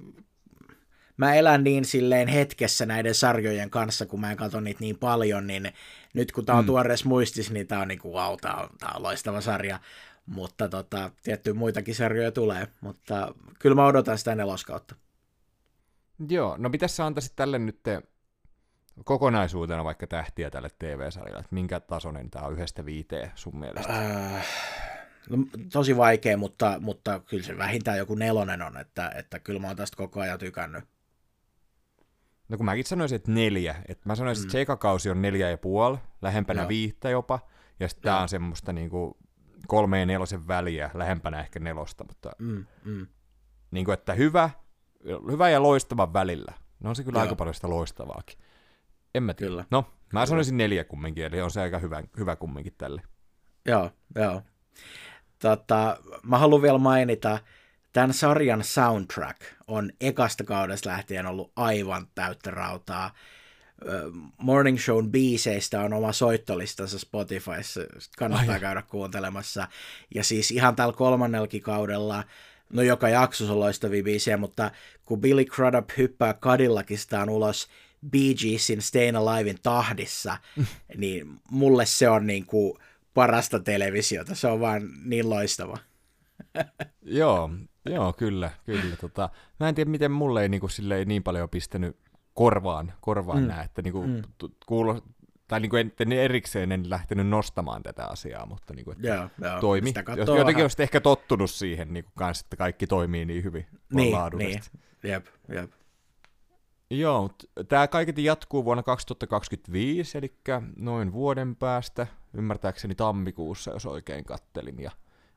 [1.18, 5.48] mä elän niin silleen hetkessä näiden sarjojen kanssa, kun mä en katso niitä niin paljon,
[5.48, 5.74] niin
[6.14, 6.68] nyt kun tää on mm.
[6.68, 9.80] tuoreessa muistis, niin tää on niin kuin, wow, tää on, tää on loistava sarja.
[10.26, 14.96] Mutta tota, tietty muitakin sarjoja tulee, mutta kyllä mä odotan sitä neloskautta.
[16.30, 17.80] Joo, no mitä sä antaisit tälle nyt
[19.04, 23.94] kokonaisuutena vaikka tähtiä tälle TV-sarjalle, että minkä tasoinen tämä on yhdestä viiteen sun mielestä?
[23.94, 24.46] Äh,
[25.30, 25.38] no,
[25.72, 29.76] tosi vaikea, mutta, mutta kyllä se vähintään joku nelonen on, että, että kyllä mä oon
[29.76, 30.84] tästä koko ajan tykännyt.
[32.50, 33.76] No kun mäkin sanoisin, että neljä.
[33.88, 34.78] Että mä sanoisin, että mm.
[34.78, 36.70] kausi on neljä ja puoli, lähempänä Joo.
[36.70, 37.40] viittä jopa.
[37.80, 39.18] Ja sitten tää on semmoista niinku
[39.68, 42.04] kolme ja nelosen väliä, lähempänä ehkä nelosta.
[42.04, 43.08] Mutta mm, mm.
[43.72, 44.50] Niinku, että hyvä,
[45.32, 46.54] hyvä ja loistava välillä.
[46.80, 47.22] No on se kyllä Joo.
[47.22, 48.40] aika paljon sitä loistavaakin.
[49.16, 49.50] En mä tiedä.
[49.50, 49.66] Kyllä.
[49.72, 50.26] No, mä kyllä.
[50.26, 53.02] sanoisin neljä kumminkin, eli on se aika hyvä, hyvä kumminkin tälle.
[53.66, 54.42] Joo, joo.
[55.40, 57.40] Tota, mä haluan vielä mainita,
[57.94, 63.12] tämän sarjan soundtrack on ekasta kaudesta lähtien ollut aivan täyttä rautaa.
[64.38, 67.82] Morning Shown biiseistä on oma soittolistansa Spotifyssa,
[68.18, 68.60] kannattaa Ai.
[68.60, 69.68] käydä kuuntelemassa.
[70.16, 72.24] Ja siis ihan tällä kolmannellakin kaudella,
[72.74, 74.72] no joka jaksossa on loistavia biisejä, mutta
[75.06, 77.68] kun Billy Crudup hyppää Cadillacistaan ulos
[78.12, 80.38] Bee Geesin Stayin' Alivein tahdissa,
[80.98, 82.78] niin mulle se on niin kuin
[83.14, 85.78] parasta televisiota, se on vaan niin loistava.
[87.02, 87.50] Joo,
[87.90, 88.96] Joo, kyllä, kyllä.
[89.02, 89.30] Tota,
[89.60, 91.98] mä en tiedä, miten mulle ei niinku, silleen, niin paljon pistänyt
[92.34, 93.48] korvaan, korvaan mm.
[93.48, 94.22] nää, että niinku, mm.
[94.66, 95.02] kuulo,
[95.48, 99.60] tai niinku en, en erikseen en lähtenyt nostamaan tätä asiaa, mutta niinku, että joo, joo.
[99.60, 99.94] toimi.
[100.08, 100.62] Jotenkin vähän...
[100.62, 104.16] olisit ehkä tottunut siihen, niinku, kans, että kaikki toimii niin hyvin niin.
[104.38, 104.62] Niin,
[105.04, 105.72] jep, jep.
[106.90, 107.30] Joo,
[107.68, 110.38] tämä kaiketi jatkuu vuonna 2025, eli
[110.76, 114.92] noin vuoden päästä, ymmärtääkseni tammikuussa, jos oikein kattelin, ja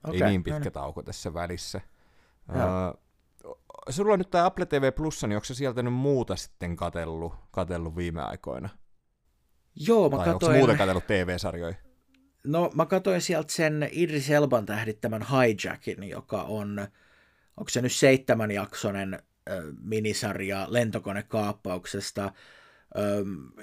[0.05, 0.73] okay, ei niin pitkä no niin.
[0.73, 1.81] tauko tässä välissä.
[2.49, 3.03] Uh,
[3.91, 7.35] sulla on nyt tämä Apple TV Plus, niin onko se sieltä nyt muuta sitten katellut,
[7.51, 8.69] katellut viime aikoina?
[9.75, 10.53] Joo, mä tai katoin...
[10.53, 11.75] onko muuta katellut TV-sarjoja?
[12.45, 16.89] No mä katsoin sieltä sen Idris Elban tähdittämän Hijackin, joka on,
[17.57, 22.33] onko se nyt seitsemän jaksonen äh, minisarja lentokonekaappauksesta.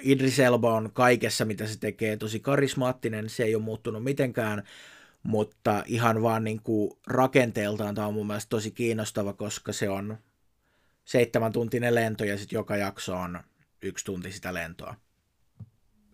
[0.00, 4.62] Idris Elba on kaikessa, mitä se tekee, tosi karismaattinen, se ei ole muuttunut mitenkään,
[5.22, 10.18] mutta ihan vaan niin kuin rakenteeltaan tämä on mun mielestä tosi kiinnostava, koska se on
[11.04, 13.40] seitsemän tuntinen lento ja sitten joka jakso on
[13.82, 14.94] yksi tunti sitä lentoa.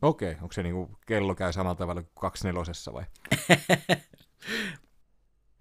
[0.03, 3.05] Okei, onko se niin kuin kello käy samalla tavalla kuin kaksi nelosessa vai?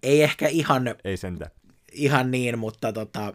[0.02, 1.50] Ei ehkä ihan, Ei sentä.
[1.92, 3.34] ihan niin, mutta tota,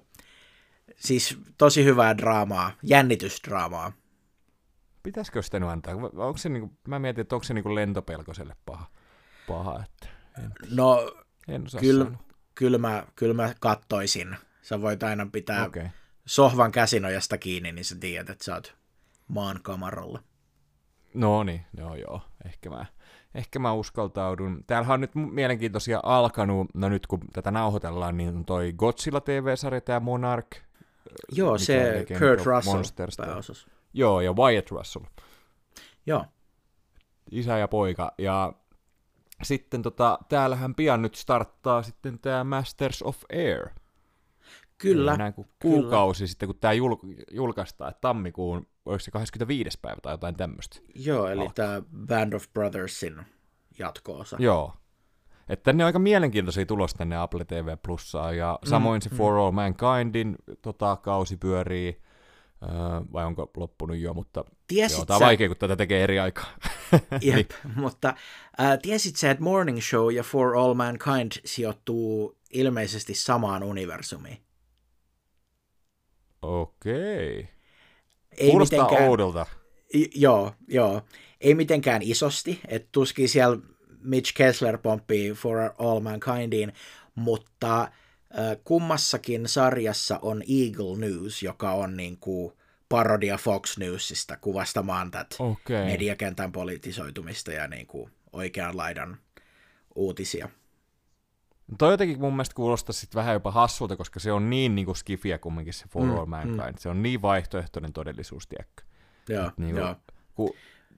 [0.95, 3.91] siis tosi hyvää draamaa, jännitysdraamaa.
[5.03, 5.93] Pitäisikö sitä nyt antaa?
[5.95, 8.85] Onko se, niin kuin, mä mietin, että onko se niin kuin lentopelkoselle paha
[9.47, 9.83] paha.
[9.83, 10.07] Että
[10.43, 11.11] en, no,
[11.47, 12.11] en kyllä,
[12.55, 14.35] kyllä, mä, kyllä mä kattoisin.
[14.61, 15.87] Sä voit aina pitää okay.
[16.25, 18.75] sohvan käsinojasta kiinni, niin sä tiedät, että sä oot
[19.27, 20.23] maan kamaralla.
[21.13, 22.85] No niin, joo joo, ehkä mä,
[23.35, 24.63] ehkä mä uskaltaudun.
[24.67, 29.81] Täällähän on nyt mielenkiintoisia alkanut, no nyt kun tätä nauhoitellaan, niin on toi Godzilla TV-sarja,
[29.81, 30.66] tämä Monarch.
[31.31, 32.83] Joo, se Kurt Russell
[33.17, 33.67] pääosassa.
[33.93, 35.05] Joo, ja Wyatt Russell.
[36.05, 36.25] Joo.
[37.31, 38.53] Isä ja poika, ja
[39.43, 43.69] sitten tota, täällähän pian nyt starttaa sitten tämä Masters of Air.
[44.77, 45.17] Kyllä.
[45.17, 46.27] Näin kuin kuukausi kyllä.
[46.27, 49.79] sitten, kun tämä jul- julkaistaan, että tammikuun, oliko se 25.
[49.81, 50.79] päivä tai jotain tämmöistä.
[50.95, 53.25] Joo, eli tämä Band of Brothersin
[53.79, 54.37] jatko-osa.
[54.39, 54.73] Joo.
[55.49, 59.09] Että ne on aika mielenkiintoisia tulos tänne Apple TV Plussaa, ja mm, samoin mm, se
[59.09, 59.39] For mm.
[59.39, 60.35] All Mankindin
[60.73, 62.01] tota, kausi pyörii,
[62.63, 62.69] Öö,
[63.13, 65.25] vai onko loppunut jo, mutta tiesit joo, tämä on sä...
[65.25, 66.57] vaikea, kun tätä tekee eri aikaa.
[67.21, 67.47] Jep, niin.
[67.75, 68.13] mutta
[68.61, 74.37] äh, tiesit sä, että Morning Show ja For All Mankind sijoittuu ilmeisesti samaan universumiin?
[76.41, 77.47] Okei.
[78.37, 79.09] Ei Kuulostaa mitenkään...
[79.09, 79.45] oudolta.
[79.93, 81.01] I- joo, joo.
[81.41, 83.57] Ei mitenkään isosti, että tuskin siellä
[83.99, 86.73] Mitch Kessler pomppii For All Mankindin,
[87.15, 87.91] mutta
[88.63, 92.53] kummassakin sarjassa on Eagle News, joka on niin kuin
[92.89, 95.85] parodia Fox Newsista kuvastamaan tätä okay.
[95.85, 99.17] mediakentän politisoitumista ja niin kuin oikean laidan
[99.95, 100.49] uutisia.
[101.77, 104.95] Toi jotenkin mun mielestä kuulostaa sit vähän jopa hassulta, koska se on niin, niin kuin
[104.95, 106.71] skifiä kumminkin se For mm, All Mankind.
[106.71, 106.77] Mm.
[106.77, 108.83] Se on niin vaihtoehtoinen todellisuus, tiedäkö?
[109.29, 109.95] Joo, niin joo.
[110.35, 110.55] Ku,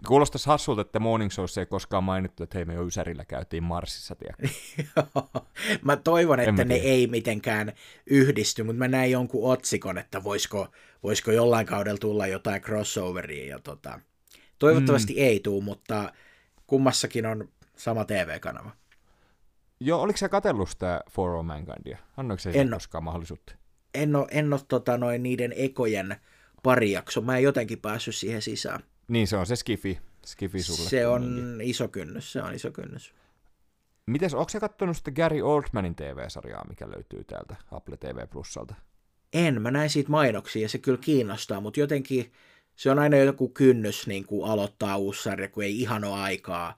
[0.08, 4.16] Kuulostaisi hassulta, että Morning Showssa ei koskaan mainittu, että hei me jo Ysärillä käytiin Marsissa,
[5.86, 7.74] Mä toivon, että ne ei mitenkään
[8.06, 10.68] yhdisty, mutta mä näin jonkun otsikon, että voisiko,
[11.04, 13.45] voisiko jollain kaudella tulla jotain crossoveria.
[13.45, 14.00] Ja tota,
[14.60, 15.20] toivottavasti mm.
[15.20, 16.14] ei tule, mutta
[16.68, 18.72] kummassakin on sama TV-kanava.
[19.80, 21.97] Joo, oliko se katsellut sitä For All Mankindia?
[22.18, 23.56] Annoiko se en koskaan mahdollisuutta?
[23.93, 26.16] En ole, en ole tota, noin niiden ekojen
[26.64, 27.22] pari jakso.
[27.22, 28.84] Mä en jotenkin päässyt siihen sisään.
[29.10, 30.89] Niin se on se skifi, skifi sulle.
[30.89, 31.62] Se on kumminkin.
[31.62, 33.14] iso kynnys, se on iso kynnys.
[34.05, 38.76] Mites, onko se kattonut sitten Gary Oldmanin TV-sarjaa, mikä löytyy täältä Apple TV Plusalta?
[39.34, 42.32] En, mä näin siitä mainoksia ja se kyllä kiinnostaa, mutta jotenkin
[42.76, 46.78] se on aina joku kynnys niin kuin aloittaa uusi sarja, kun ei ihan ole aikaa.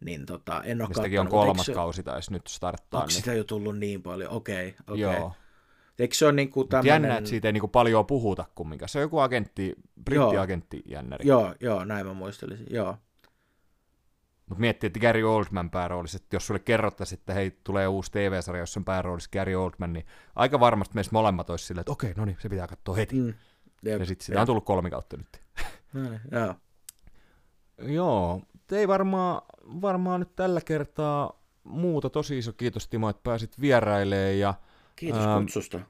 [0.00, 1.72] Niin tota, en ole Sitäkin on kolmas se...
[1.72, 3.00] kausi taisi nyt starttaa.
[3.00, 3.16] Onko niin...
[3.16, 4.30] sitä jo tullut niin paljon?
[4.30, 5.04] Okei, okay, okei.
[5.04, 5.20] Okay.
[5.20, 5.32] Joo.
[5.98, 6.88] Eikö se ole niin kuin tämmöinen...
[6.88, 8.88] Jännä, että siitä ei niin kuin paljon puhuta kumminkaan.
[8.88, 9.74] Se on joku agentti,
[10.04, 11.28] brittiagentti jännäri.
[11.28, 12.96] Joo, joo, näin mä muistelisin, joo.
[14.48, 18.62] Mutta miettii, että Gary Oldman pääroolissa, että jos sulle kerrottaisiin, että hei, tulee uusi TV-sarja,
[18.62, 22.24] jossa on pääroolissa Gary Oldman, niin aika varmasti meistä molemmat olisi silleen, että okei, no
[22.24, 23.16] niin, se pitää katsoa heti.
[23.16, 23.34] Mm.
[23.82, 25.40] Jep, ja sitten sitä on tullut kolmi kautta nyt.
[25.92, 26.54] No niin, joo.
[27.78, 29.42] Joo, ei varmaan,
[29.80, 32.10] varmaan nyt tällä kertaa muuta.
[32.10, 34.38] Tosi iso kiitos Timo, että pääsit vierailemaan.
[34.38, 34.54] Ja,
[34.96, 35.80] kiitos ähm, kutsusta.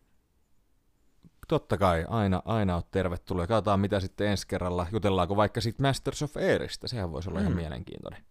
[1.49, 3.49] Totta kai, aina, aina olet tervetullut.
[3.49, 4.87] Katsotaan mitä sitten ensi kerralla.
[4.93, 6.89] Jutellaanko vaikka sitten Masters of Airista.
[6.89, 7.45] Sehän voisi olla mm.
[7.47, 8.25] ihan mielenkiintoinen.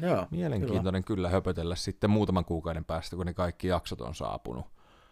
[0.00, 1.16] Joo, Mielenkiintoinen kyllä.
[1.16, 4.66] kyllä höpötellä sitten muutaman kuukauden päästä, kun ne kaikki jaksot on saapunut.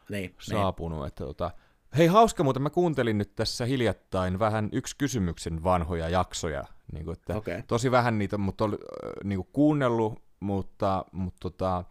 [0.09, 0.99] Niin, saapunut.
[0.99, 1.07] Niin.
[1.07, 1.51] Että, tota...
[1.97, 6.65] Hei, hauska muuten, mä kuuntelin nyt tässä hiljattain vähän yksi kysymyksen vanhoja jaksoja.
[6.93, 7.63] Niin kuin, että okay.
[7.67, 8.79] Tosi vähän niitä, mutta oli
[9.25, 11.85] niin kuin kuunnellut, mutta, mutta tota,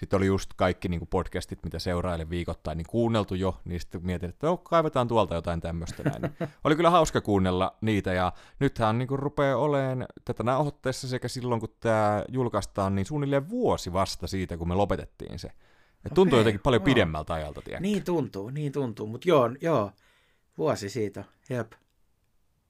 [0.00, 4.06] sitten oli just kaikki niin kuin podcastit, mitä seurailen viikoittain, niin kuunneltu jo, niin sitten
[4.06, 6.34] mietin, että no, kaivetaan tuolta jotain tämmöistä näin.
[6.64, 11.60] oli kyllä hauska kuunnella niitä, ja nythän niin kuin rupeaa olemaan tätä nauhoitteessa sekä silloin,
[11.60, 15.48] kun tämä julkaistaan, niin suunnilleen vuosi vasta siitä, kun me lopetettiin se.
[16.06, 17.80] Et tuntuu okay, jotenkin paljon pidemmältä ajalta, tiedä.
[17.80, 19.92] Niin tuntuu, niin tuntuu, mutta joo, joo,
[20.58, 21.72] vuosi siitä, jep.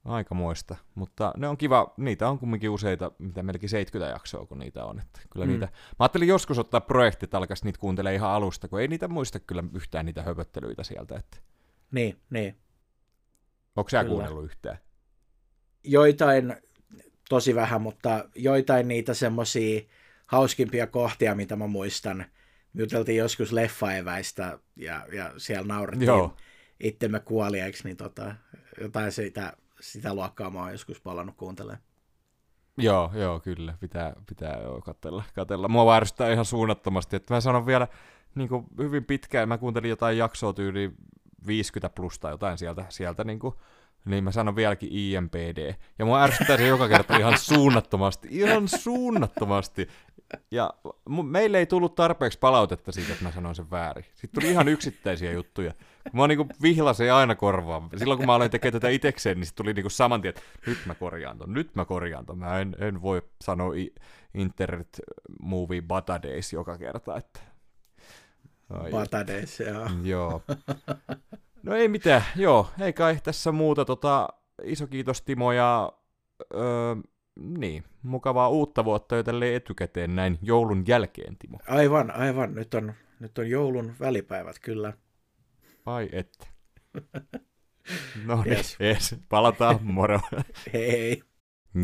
[0.05, 4.85] Aikamoista, mutta ne on kiva, niitä on kumminkin useita, mitä melkein 70 jaksoa, kun niitä
[4.85, 4.99] on.
[4.99, 5.51] Että kyllä mm.
[5.51, 9.39] niitä, mä ajattelin joskus ottaa projektit, alkaisi niitä kuuntelee ihan alusta, kun ei niitä muista
[9.39, 11.15] kyllä yhtään niitä höpöttelyitä sieltä.
[11.15, 11.37] Että...
[11.91, 12.57] Niin, niin.
[13.75, 14.77] Onko sä kuunnellut yhtään?
[15.83, 16.55] Joitain,
[17.29, 19.81] tosi vähän, mutta joitain niitä semmoisia
[20.25, 22.25] hauskimpia kohtia, mitä mä muistan.
[22.73, 26.37] Juteltiin joskus leffaeväistä ja, ja siellä naurettiin Joo.
[26.79, 28.35] itsemme kuoliaiksi, niin tota,
[28.81, 31.83] jotain siitä sitä luokkaa mä oon joskus palannut kuuntelemaan.
[32.77, 33.77] Joo, joo, kyllä.
[33.79, 35.67] Pitää, pitää joo, katella, katella.
[35.67, 37.15] Mua vääristää ihan suunnattomasti.
[37.15, 37.87] Että mä sanon vielä
[38.35, 40.91] niin kuin hyvin pitkään, mä kuuntelin jotain jaksoa tyyli
[41.47, 43.55] 50 plus tai jotain sieltä, sieltä niin kuin,
[44.05, 45.73] niin mä sanon vieläkin IMPD.
[45.99, 49.87] Ja mua ärsyttää se joka kerta ihan suunnattomasti, ihan suunnattomasti.
[50.51, 50.73] Ja
[51.23, 54.05] meille ei tullut tarpeeksi palautetta siitä, että mä sanoin sen väärin.
[54.15, 55.73] Sitten tuli ihan yksittäisiä juttuja.
[56.13, 57.89] Mä niinku vihlasin aina korvaan.
[57.97, 60.95] Silloin kun mä aloin tekemään tätä itekseen, niin tuli niinku saman tien, että nyt mä
[60.95, 62.37] korjaan ton, nyt mä korjaan ton.
[62.37, 63.73] Mä en, en voi sanoa
[64.33, 65.01] internet
[65.41, 67.17] movie Batadays joka kerta.
[67.17, 67.39] Että...
[68.91, 69.89] Batadays, joo.
[70.03, 70.41] joo.
[71.63, 73.85] No ei mitään, joo, ei kai tässä muuta.
[73.85, 74.29] Tota,
[74.63, 75.93] iso kiitos Timo ja
[76.53, 76.95] öö,
[77.41, 81.59] niin, mukavaa uutta vuotta jo tälleen etukäteen näin joulun jälkeen, Timo.
[81.67, 82.55] Aivan, aivan.
[82.55, 84.93] Nyt on, nyt on joulun välipäivät, kyllä.
[85.85, 86.47] Ai että.
[88.25, 88.77] No niin, yes.
[88.81, 89.15] yes.
[89.29, 90.19] palataan, moro.
[90.73, 91.23] Hei.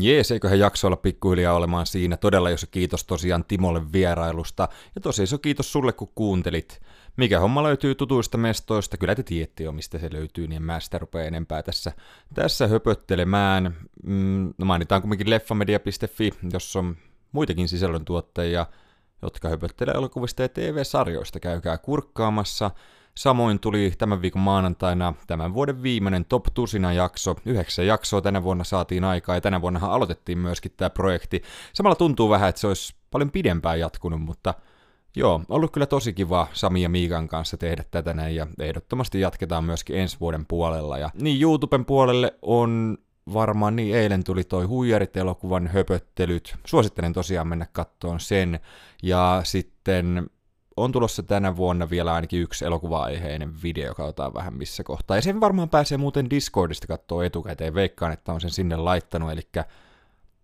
[0.00, 2.16] Jees, eiköhän jakso olla pikkuhiljaa olemaan siinä.
[2.16, 4.68] Todella iso kiitos tosiaan Timolle vierailusta.
[4.94, 6.80] Ja tosi iso kiitos sulle, kun kuuntelit.
[7.18, 10.80] Mikä homma löytyy tutuista mestoista, kyllä te tiedätte jo, mistä se löytyy, niin en mä
[10.80, 11.92] sitä rupea enempää tässä,
[12.34, 13.76] tässä höpöttelemään.
[14.02, 16.96] Mm, no mainitaan kumminkin leffamedia.fi, jossa on
[17.32, 18.66] muitakin sisällöntuottajia,
[19.22, 21.40] jotka höpöttelee elokuvista ja TV-sarjoista.
[21.40, 22.70] Käykää kurkkaamassa.
[23.14, 27.36] Samoin tuli tämän viikon maanantaina tämän vuoden viimeinen Top Tusina jakso.
[27.46, 31.42] Yhdeksän jaksoa tänä vuonna saatiin aikaa ja tänä vuonna aloitettiin myöskin tämä projekti.
[31.72, 34.54] Samalla tuntuu vähän, että se olisi paljon pidempään jatkunut, mutta
[35.18, 39.64] joo, ollut kyllä tosi kiva Sami ja Miikan kanssa tehdä tätä näin ja ehdottomasti jatketaan
[39.64, 40.98] myöskin ensi vuoden puolella.
[40.98, 42.98] Ja niin YouTuben puolelle on
[43.34, 46.56] varmaan niin eilen tuli toi Huijarit-elokuvan höpöttelyt.
[46.66, 48.60] Suosittelen tosiaan mennä kattoon sen.
[49.02, 50.30] Ja sitten
[50.76, 55.16] on tulossa tänä vuonna vielä ainakin yksi elokuva-aiheinen video, katsotaan vähän missä kohtaa.
[55.16, 59.42] Ja sen varmaan pääsee muuten Discordista katsoa etukäteen, veikkaan, että on sen sinne laittanut, eli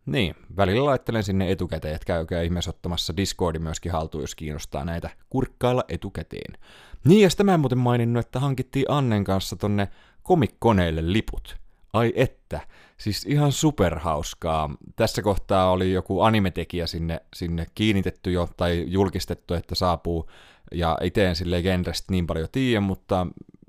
[0.07, 5.11] niin, välillä laittelen sinne etukäteen, että käykää ihmeessä ottamassa Discordi myöskin haltuun, jos kiinnostaa näitä
[5.31, 6.59] kurkkailla etukäteen.
[7.05, 9.89] Niin, ja sitä mä en muuten maininnut, että hankittiin Annen kanssa tonne
[10.23, 11.57] komikkoneille liput.
[11.93, 12.61] Ai että,
[12.97, 14.71] siis ihan superhauskaa.
[14.97, 20.31] Tässä kohtaa oli joku animetekijä sinne, sinne kiinnitetty jo tai julkistettu, että saapuu.
[20.73, 23.27] Ja itse en silleen genrestä niin paljon tiedä, mutta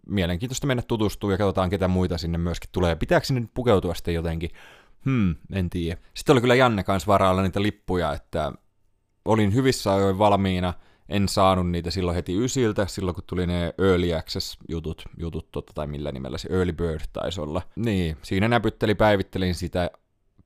[0.07, 2.95] mielenkiintoista mennä tutustua ja katsotaan ketä muita sinne myöskin tulee.
[2.95, 4.49] Pitääkö sinne pukeutua sitten jotenkin?
[5.05, 6.01] Hmm, en tiedä.
[6.13, 8.51] Sitten oli kyllä Janne kanssa varailla niitä lippuja, että
[9.25, 10.73] olin hyvissä ajoin valmiina–
[11.09, 15.87] en saanut niitä silloin heti ysiltä, silloin kun tuli ne Early Access-jutut, jutut, totta, tai
[15.87, 17.61] millä nimellä se Early Bird taisi olla.
[17.75, 19.91] Niin, siinä näpytteli, päivittelin sitä,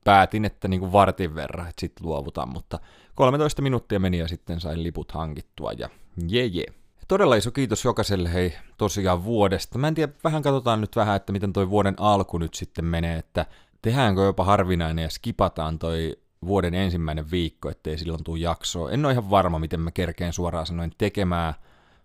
[0.04, 2.78] päätin, että niin kuin vartin verran, että sitten luovutan, mutta
[3.14, 5.88] 13 minuuttia meni ja sitten sain liput hankittua ja
[6.28, 6.64] je je.
[7.08, 9.78] Todella iso kiitos jokaiselle hei tosiaan vuodesta.
[9.78, 13.18] Mä en tiedä, vähän katsotaan nyt vähän, että miten toi vuoden alku nyt sitten menee,
[13.18, 13.46] että
[13.82, 16.16] tehdäänkö jopa harvinainen ja skipataan toi
[16.46, 18.90] vuoden ensimmäinen viikko, ettei silloin tule jaksoa.
[18.90, 21.54] En ole ihan varma, miten mä kerkeen suoraan sanoen tekemään,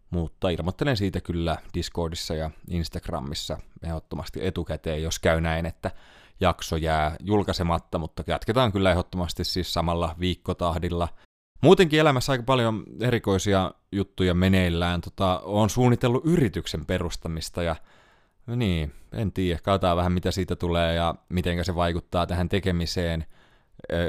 [0.10, 5.92] mutta ilmoittelen siitä kyllä Discordissa ja Instagramissa ehdottomasti etukäteen, jos käy näin, että
[6.40, 11.08] jakso jää julkaisematta, mutta jatketaan kyllä ehdottomasti siis samalla viikkotahdilla.
[11.62, 15.02] Muutenkin elämässä aika paljon erikoisia juttuja meneillään.
[15.02, 17.76] Tota, olen suunnitellut yrityksen perustamista ja
[18.48, 23.26] niin, en tiedä, katsotaan vähän mitä siitä tulee ja miten se vaikuttaa tähän tekemiseen.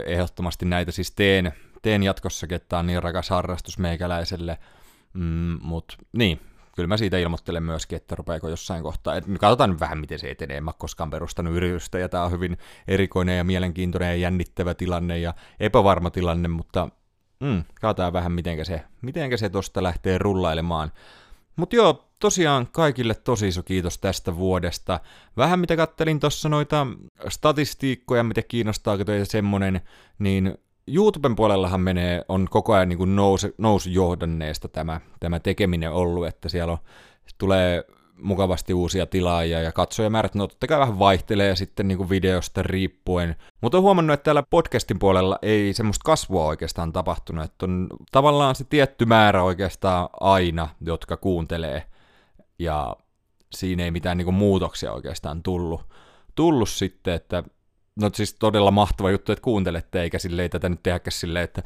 [0.06, 4.58] Ehdottomasti näitä siis teen, teen jatkossakin, että tämä on niin rakas harrastus meikäläiselle.
[5.14, 6.40] Mm, Mutta niin,
[6.76, 9.16] kyllä mä siitä ilmoittelen myöskin, että rupeako jossain kohtaa.
[9.16, 10.56] Et katsotaan nyt vähän, miten se etenee.
[10.56, 12.58] En mä koskaan perustanut yritystä, ja tämä on hyvin
[12.88, 16.88] erikoinen ja mielenkiintoinen ja jännittävä tilanne ja epävarma tilanne, mutta
[17.40, 20.92] mm, katsotaan vähän, miten se, mitenkä se tosta lähtee rullailemaan.
[21.56, 25.00] Mutta joo, tosiaan kaikille tosi iso kiitos tästä vuodesta.
[25.36, 26.86] Vähän mitä kattelin tuossa noita
[27.28, 29.80] statistiikkoja, mitä kiinnostaako teitä semmonen,
[30.18, 36.48] niin YouTuben puolellahan menee, on koko ajan niin nousu, nousujohdanneesta tämä, tämä tekeminen ollut, että
[36.48, 36.78] siellä on,
[37.38, 37.84] tulee
[38.20, 43.36] mukavasti uusia tilaajia ja katsojamäärät, no totta kai vähän vaihtelee sitten niin kuin videosta riippuen,
[43.60, 48.54] mutta on huomannut, että täällä podcastin puolella ei semmoista kasvua oikeastaan tapahtunut, että on tavallaan
[48.54, 51.82] se tietty määrä oikeastaan aina, jotka kuuntelee,
[52.58, 52.96] ja
[53.52, 55.80] siinä ei mitään niin kuin muutoksia oikeastaan tullut,
[56.34, 57.42] tullut sitten, että
[57.96, 61.62] no siis todella mahtava juttu, että kuuntelette, eikä silleen tätä nyt tehdäkään silleen, että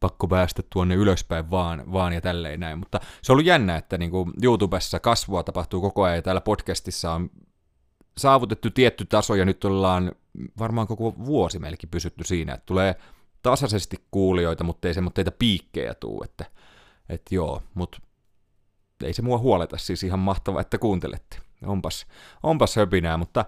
[0.00, 2.78] pakko päästä tuonne ylöspäin vaan, vaan ja tälleen näin.
[2.78, 6.40] Mutta se on ollut jännä, että niin kuin YouTubessa kasvua tapahtuu koko ajan ja täällä
[6.40, 7.30] podcastissa on
[8.18, 10.12] saavutettu tietty taso ja nyt ollaan
[10.58, 12.94] varmaan koko vuosi melkein pysytty siinä, että tulee
[13.42, 16.44] tasaisesti kuulijoita, mutta ei semmoitteita piikkejä tuu, että,
[17.08, 17.98] että joo, mutta
[19.04, 21.38] ei se mua huoleta, siis ihan mahtavaa, että kuuntelette.
[21.66, 22.06] Onpas,
[22.42, 23.44] onpas höpinää, mutta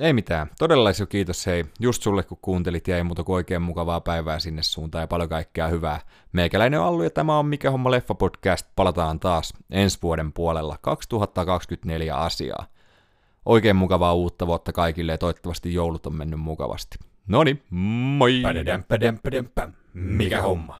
[0.00, 0.50] ei mitään.
[0.58, 4.38] Todella iso kiitos hei just sulle, kun kuuntelit ja ei muuta kuin oikein mukavaa päivää
[4.38, 6.00] sinne suuntaan ja paljon kaikkea hyvää.
[6.32, 8.66] Meikäläinen on Allu ja tämä on Mikä Homma Leffa Podcast.
[8.76, 12.66] Palataan taas ensi vuoden puolella 2024 asiaa.
[13.46, 16.98] Oikein mukavaa uutta vuotta kaikille ja toivottavasti joulut on mennyt mukavasti.
[17.26, 18.42] Noni, moi!
[19.94, 20.76] Mikä homma?